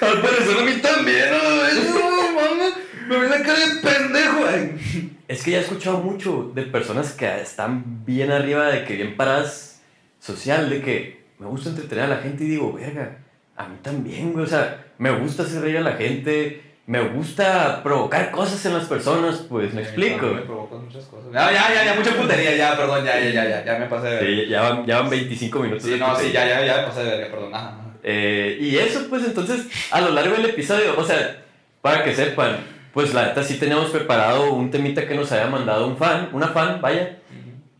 Al 0.00 0.20
parecer 0.22 0.56
a 0.58 0.62
mí 0.64 0.72
también, 0.80 1.28
a 1.28 1.42
la 1.42 1.62
verga, 1.62 1.82
no 1.92 2.32
mames. 2.34 2.74
Me 3.08 3.18
ve 3.18 3.28
la 3.28 3.42
cara 3.42 3.58
de 3.58 3.66
pendejo, 3.82 4.46
ay. 4.46 5.12
Es 5.26 5.42
que 5.42 5.50
ya 5.50 5.58
he 5.58 5.62
escuchado 5.62 5.98
mucho 5.98 6.52
de 6.54 6.62
personas 6.62 7.12
que 7.12 7.26
están 7.40 8.04
bien 8.06 8.30
arriba, 8.30 8.68
de 8.68 8.84
que 8.84 8.94
bien 8.96 9.16
paradas 9.16 9.82
social, 10.20 10.70
de 10.70 10.80
que 10.82 11.24
me 11.38 11.46
gusta 11.46 11.70
entretener 11.70 12.04
a 12.04 12.08
la 12.08 12.16
gente 12.18 12.44
y 12.44 12.48
digo, 12.48 12.72
verga, 12.72 13.18
a 13.56 13.68
mí 13.68 13.76
también, 13.82 14.32
güey. 14.32 14.44
O 14.44 14.48
sea, 14.48 14.86
me 14.98 15.10
gusta 15.10 15.42
hacer 15.42 15.62
reír 15.62 15.78
a 15.78 15.82
la 15.82 15.92
gente, 15.94 16.62
me 16.88 17.06
gusta 17.06 17.82
provocar 17.82 18.30
cosas 18.30 18.64
en 18.64 18.72
las 18.72 18.86
personas, 18.86 19.44
pues, 19.46 19.74
¿me 19.74 19.82
explico? 19.82 20.24
Me 20.28 20.40
provocan 20.40 20.86
muchas 20.86 21.04
cosas. 21.04 21.30
Ya, 21.30 21.52
ya, 21.52 21.74
ya, 21.74 21.84
ya, 21.84 21.94
mucha 21.94 22.16
putería, 22.16 22.56
ya, 22.56 22.78
perdón, 22.78 23.04
ya, 23.04 23.20
ya, 23.20 23.30
ya, 23.30 23.46
ya, 23.46 23.62
ya 23.62 23.78
me 23.78 23.84
pasé 23.84 24.06
de 24.06 24.14
verga. 24.14 24.26
Sí, 24.26 24.48
ya 24.48 24.62
van, 24.62 24.86
ya 24.86 25.00
van 25.00 25.10
25 25.10 25.58
minutos. 25.60 25.82
Sí, 25.82 25.90
de 25.90 25.98
no, 25.98 26.18
sí, 26.18 26.32
ya, 26.32 26.48
ya, 26.48 26.64
ya 26.64 26.78
me 26.78 26.82
pasé 26.84 27.04
de 27.04 27.10
verga, 27.10 27.30
perdón. 27.30 27.54
Ajá. 27.54 27.78
Eh, 28.02 28.56
y 28.58 28.78
eso, 28.78 29.06
pues, 29.10 29.22
entonces, 29.22 29.66
a 29.90 30.00
lo 30.00 30.12
largo 30.12 30.34
del 30.36 30.46
episodio, 30.46 30.94
o 30.96 31.04
sea, 31.04 31.44
para 31.82 32.02
que 32.04 32.14
sepan, 32.14 32.56
pues, 32.94 33.12
la 33.12 33.26
neta 33.26 33.42
sí 33.42 33.58
teníamos 33.58 33.90
preparado 33.90 34.54
un 34.54 34.70
temita 34.70 35.06
que 35.06 35.14
nos 35.14 35.30
había 35.30 35.48
mandado 35.48 35.86
un 35.86 35.98
fan, 35.98 36.30
una 36.32 36.48
fan, 36.48 36.80
vaya. 36.80 37.18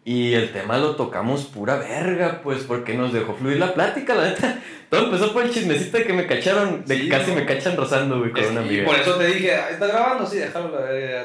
Y 0.05 0.35
el 0.35 0.53
tema 0.53 0.77
lo 0.77 0.97
tocamos 0.97 1.45
pura 1.45 1.77
verga, 1.77 2.41
pues, 2.43 2.65
porque 2.65 2.93
nos 2.93 3.15
dejó 3.15 3.33
fluir 3.33 3.59
la 3.59 3.73
plática, 3.73 4.15
la 4.15 4.25
neta. 4.25 4.59
Todo 4.91 5.05
empezó 5.05 5.33
por 5.33 5.43
el 5.45 5.51
chismecito 5.53 5.99
de 5.99 6.05
que 6.05 6.13
me 6.13 6.27
cacharon, 6.27 6.85
de 6.87 6.97
Sí, 6.97 7.03
que 7.05 7.09
casi 7.11 7.31
no. 7.31 7.37
me 7.37 7.47
cachan 7.47 7.77
rozando, 7.77 8.19
güey, 8.21 8.31
con 8.31 8.43
Es- 8.43 8.51
una 8.51 8.63
y 8.63 8.65
amiga. 8.69 8.85
por 8.87 8.95
eso 8.97 9.15
te 9.17 9.27
dije, 9.27 9.55
"Ay, 9.55 9.75
¿estás 9.75 9.89
grabando? 9.89 10.27
Sí, 10.27 10.39
déjalo, 10.39 10.71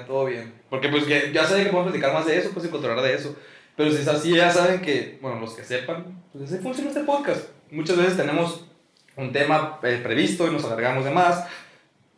todo 0.06 0.26
bien. 0.26 0.54
Porque 0.70 0.90
pues 0.90 1.06
que 1.06 1.32
ya 1.34 1.46
sé 1.46 1.58
que 1.64 1.70
podemos 1.70 1.86
platicar 1.92 2.14
más 2.14 2.26
de 2.26 2.38
eso, 2.40 2.50
pues 2.54 2.66
y 2.66 2.70
controlar 2.70 3.02
de 3.04 3.14
eso. 3.14 3.36
Pero 3.78 3.90
si 3.92 3.98
es 4.02 4.08
así, 4.08 4.36
ya 4.36 4.52
saben 4.52 4.82
que, 4.82 5.18
bueno, 5.22 5.40
los 5.40 5.54
que 5.56 5.64
sepan, 5.64 6.22
pues 6.32 6.46
así 6.52 6.62
funciona 6.62 6.90
este 6.90 7.04
podcast. 7.04 7.48
Muchas 7.72 7.98
veces 7.98 8.18
tenemos 8.18 8.66
un 9.16 9.32
tema 9.32 9.80
eh, 9.84 10.00
previsto 10.04 10.48
y 10.48 10.52
nos 10.52 10.66
alargamos 10.66 11.06
de 11.06 11.12
más. 11.12 11.46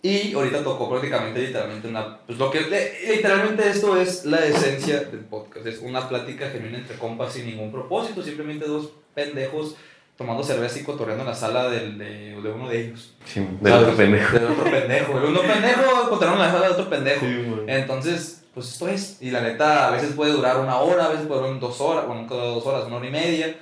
Y 0.01 0.33
ahorita 0.33 0.63
tocó 0.63 0.89
prácticamente, 0.89 1.39
literalmente, 1.41 1.87
una. 1.87 2.19
Pues 2.25 2.37
lo 2.37 2.51
que. 2.51 2.61
le- 2.61 3.15
Literalmente, 3.15 3.67
esto 3.69 3.99
es 3.99 4.25
la 4.25 4.45
esencia 4.45 4.99
del 4.99 5.21
podcast. 5.21 5.65
Es 5.65 5.79
una 5.79 6.07
plática 6.07 6.49
genuina 6.49 6.77
entre 6.77 6.97
compas 6.97 7.33
sin 7.33 7.45
ningún 7.47 7.71
propósito. 7.71 8.21
Simplemente 8.21 8.65
dos 8.65 8.91
pendejos 9.15 9.75
tomando 10.17 10.43
cerveza 10.43 10.79
y 10.79 10.83
cotorreando 10.83 11.23
en 11.23 11.29
la 11.29 11.35
sala 11.35 11.69
del, 11.69 11.97
de, 11.97 12.39
de 12.41 12.51
uno 12.51 12.69
de 12.69 12.85
ellos. 12.85 13.13
Sí, 13.25 13.45
del 13.61 13.73
otro 13.73 13.95
pendejo. 13.95 14.33
Del 14.33 14.45
otro 14.45 14.63
pendejo. 14.63 15.17
El 15.17 15.25
uno 15.25 15.41
pendejo 15.41 16.09
cotorreando 16.09 16.43
en 16.43 16.47
la 16.47 16.51
sala 16.53 16.67
de 16.67 16.71
otro 16.73 16.89
pendejo. 16.89 17.25
Sí. 17.25 17.55
Entonces, 17.67 18.45
pues 18.53 18.71
esto 18.71 18.87
es. 18.87 19.21
Y 19.21 19.31
la 19.31 19.41
neta, 19.41 19.87
a 19.87 19.91
veces 19.91 20.13
puede 20.13 20.31
durar 20.31 20.59
una 20.59 20.77
hora, 20.77 21.05
a 21.05 21.09
veces 21.09 21.27
puede 21.27 21.41
durar 21.41 21.59
dos 21.59 21.81
horas, 21.81 22.07
bueno, 22.07 22.25
dos 22.27 22.65
horas, 22.65 22.85
una 22.85 22.97
hora 22.97 23.07
y 23.07 23.11
media. 23.11 23.55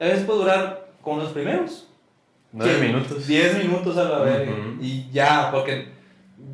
A 0.00 0.04
veces 0.04 0.24
puede 0.24 0.40
durar 0.40 0.88
como 1.02 1.22
los 1.22 1.32
primeros. 1.32 1.86
Nueve 2.52 2.76
¿Qué? 2.80 2.86
minutos. 2.86 3.26
10 3.26 3.58
minutos 3.58 3.96
a 3.98 4.04
la 4.04 4.18
verga. 4.20 4.52
Ujú. 4.52 4.82
Y 4.82 5.10
ya, 5.10 5.50
porque 5.52 5.92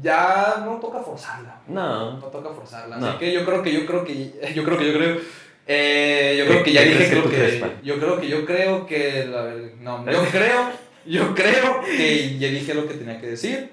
ya 0.02 0.62
no 0.64 0.78
toca 0.80 0.98
forzarla. 0.98 1.60
No. 1.68 2.18
No 2.18 2.26
toca 2.26 2.50
forzarla. 2.50 2.96
No. 2.96 3.06
Así 3.06 3.18
que 3.18 3.32
yo 3.32 3.44
creo 3.44 3.62
que 3.62 3.72
yo 3.72 3.86
creo 3.86 4.04
que 4.04 4.52
yo 4.54 4.64
creo 4.64 4.78
que 4.78 4.86
yo 4.86 4.98
creo 4.98 5.18
eh, 5.66 6.34
yo 6.38 6.44
¿Qué- 6.44 6.50
creo 6.50 6.64
que 6.64 6.72
ya 6.72 6.82
dije 6.82 7.08
que 7.08 7.14
yo 7.82 7.98
creo 7.98 8.20
que 8.20 8.28
yo 8.28 8.44
creo 8.46 8.86
que 8.86 9.24
la 9.26 9.54
no, 9.80 10.10
yo 10.10 10.22
creo 10.30 10.70
yo 11.06 11.34
creo 11.34 11.80
que 11.84 12.38
ya 12.38 12.48
dije 12.48 12.74
lo 12.74 12.86
que 12.88 12.94
tenía 12.94 13.20
que 13.20 13.26
decir. 13.28 13.70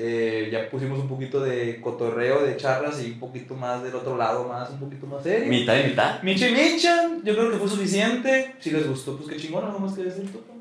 Eh, 0.00 0.48
ya 0.52 0.70
pusimos 0.70 1.00
un 1.00 1.08
poquito 1.08 1.40
de 1.40 1.80
cotorreo, 1.80 2.44
de 2.44 2.56
charlas 2.56 3.02
y 3.02 3.10
un 3.10 3.18
poquito 3.18 3.54
más 3.54 3.82
del 3.82 3.96
otro 3.96 4.16
lado, 4.16 4.46
más 4.46 4.70
un 4.70 4.78
poquito 4.78 5.06
más 5.08 5.24
serio. 5.24 5.48
Mitad 5.48 5.76
y 5.76 5.88
mitad. 5.88 6.22
Micha 6.22 6.48
y 6.48 6.52
Micha, 6.52 7.08
yo 7.24 7.34
creo 7.34 7.50
que 7.50 7.56
fue 7.56 7.68
suficiente. 7.68 8.54
Si 8.60 8.70
les 8.70 8.86
gustó, 8.86 9.16
pues 9.16 9.28
qué 9.28 9.36
chingón, 9.36 9.64
algo 9.64 9.80
más 9.80 9.94
que 9.94 10.04
decir 10.04 10.30
tú. 10.30 10.38
pa? 10.42 10.52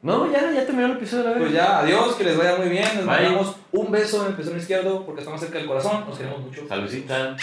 No, 0.00 0.32
ya, 0.32 0.50
ya 0.54 0.64
terminó 0.64 0.86
el 0.86 0.92
episodio, 0.92 1.24
la 1.24 1.32
Pues 1.32 1.52
verga. 1.52 1.58
ya, 1.58 1.78
adiós, 1.80 2.14
que 2.14 2.24
les 2.24 2.38
vaya 2.38 2.56
muy 2.56 2.70
bien. 2.70 2.88
Les 2.96 3.04
mandamos 3.04 3.56
un 3.72 3.90
beso 3.90 4.22
en 4.22 4.28
el 4.30 4.36
pezón 4.38 4.56
izquierdo 4.56 5.04
porque 5.04 5.20
estamos 5.20 5.38
cerca 5.38 5.58
del 5.58 5.66
corazón. 5.66 6.06
Nos 6.08 6.16
queremos 6.16 6.40
mucho. 6.40 6.66
Saludcita. 6.66 7.36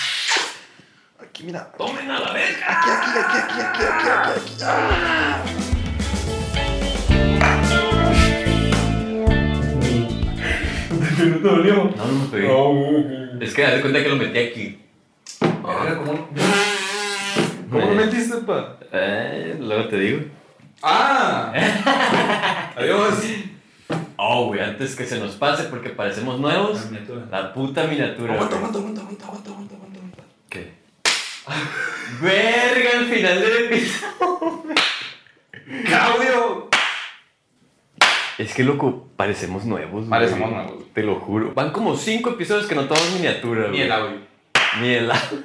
Aquí, 1.29 1.43
mira. 1.43 1.71
Tomen 1.77 2.09
a 2.09 2.19
la 2.19 2.31
verga. 2.31 2.65
Aquí, 2.67 2.89
aquí, 2.89 3.19
aquí, 3.19 3.37
aquí, 3.37 3.61
aquí, 3.61 3.83
aquí, 3.83 4.31
aquí. 4.39 4.63
Ah. 4.63 5.43
¿No 11.19 11.35
te 11.35 11.47
dolió? 11.47 11.75
No, 11.95 12.05
no 12.05 12.13
me 12.13 12.27
pegué. 12.27 12.47
No. 12.47 13.41
Es 13.41 13.53
que 13.53 13.65
haz 13.65 13.73
de 13.73 13.81
cuenta 13.81 14.03
que 14.03 14.09
lo 14.09 14.15
metí 14.15 14.39
aquí. 14.39 14.79
Verga, 15.41 15.97
¿Cómo, 15.97 16.29
¿Cómo 17.69 17.85
lo 17.85 17.95
metiste, 17.95 18.37
pa? 18.37 18.77
Eh, 18.93 19.57
luego 19.59 19.89
te 19.89 19.99
digo. 19.99 20.21
¡Ah! 20.81 21.51
Adiós. 22.75 23.15
Oh, 24.15 24.47
güey, 24.47 24.61
antes 24.61 24.95
que 24.95 25.05
se 25.05 25.19
nos 25.19 25.35
pase 25.35 25.65
porque 25.65 25.89
parecemos 25.89 26.39
nuevos. 26.39 26.87
La 27.29 27.53
puta 27.53 27.83
miniatura. 27.85 28.35
Güey. 28.35 28.45
aguanta, 28.45 28.55
aguanta, 28.55 28.79
aguanta, 28.79 29.01
aguanta, 29.01 29.25
aguanta, 29.25 29.75
aguanta, 29.75 29.75
aguanta. 29.75 30.23
¿Qué? 30.49 30.76
Verga, 32.21 32.89
al 32.99 33.05
final 33.05 33.41
del 33.41 33.65
episodio. 33.65 34.63
¡Claudio! 35.85 36.69
Es 38.37 38.53
que, 38.53 38.63
loco, 38.63 39.09
parecemos 39.15 39.65
nuevos. 39.65 39.91
güey. 39.91 40.09
Parecemos 40.09 40.51
nuevos. 40.51 40.93
Te 40.93 41.03
lo 41.03 41.15
juro. 41.19 41.53
Van 41.53 41.71
como 41.71 41.95
cinco 41.97 42.31
episodios 42.31 42.67
que 42.67 42.75
no 42.75 42.85
tomamos 42.87 43.11
miniatura, 43.13 43.63
Ni 43.63 43.69
güey. 43.69 43.81
el 43.81 43.91
audio. 43.91 44.17
Ni 44.81 44.89
el 44.89 45.11
audio. 45.11 45.43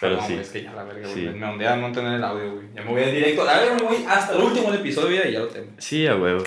Pero 0.00 0.16
No, 0.16 0.26
sí. 0.26 0.34
Es 0.34 0.50
que 0.50 0.62
ya 0.62 0.72
la 0.72 0.84
verga, 0.84 1.08
Sí. 1.08 1.24
güey. 1.24 1.34
Me 1.36 1.46
ondea 1.46 1.76
no 1.76 1.90
tener 1.90 2.14
el 2.14 2.24
audio, 2.24 2.52
güey. 2.54 2.66
Ya 2.74 2.82
me 2.82 2.90
voy 2.92 3.02
directo. 3.10 3.48
A 3.48 3.58
ver, 3.58 3.72
me 3.74 3.82
voy 3.82 4.04
hasta 4.08 4.34
el 4.34 4.42
último 4.42 4.72
episodio 4.72 5.26
y 5.28 5.32
ya 5.32 5.40
lo 5.40 5.48
tengo. 5.48 5.72
Sí, 5.78 6.06
a 6.06 6.14
huevo. 6.16 6.44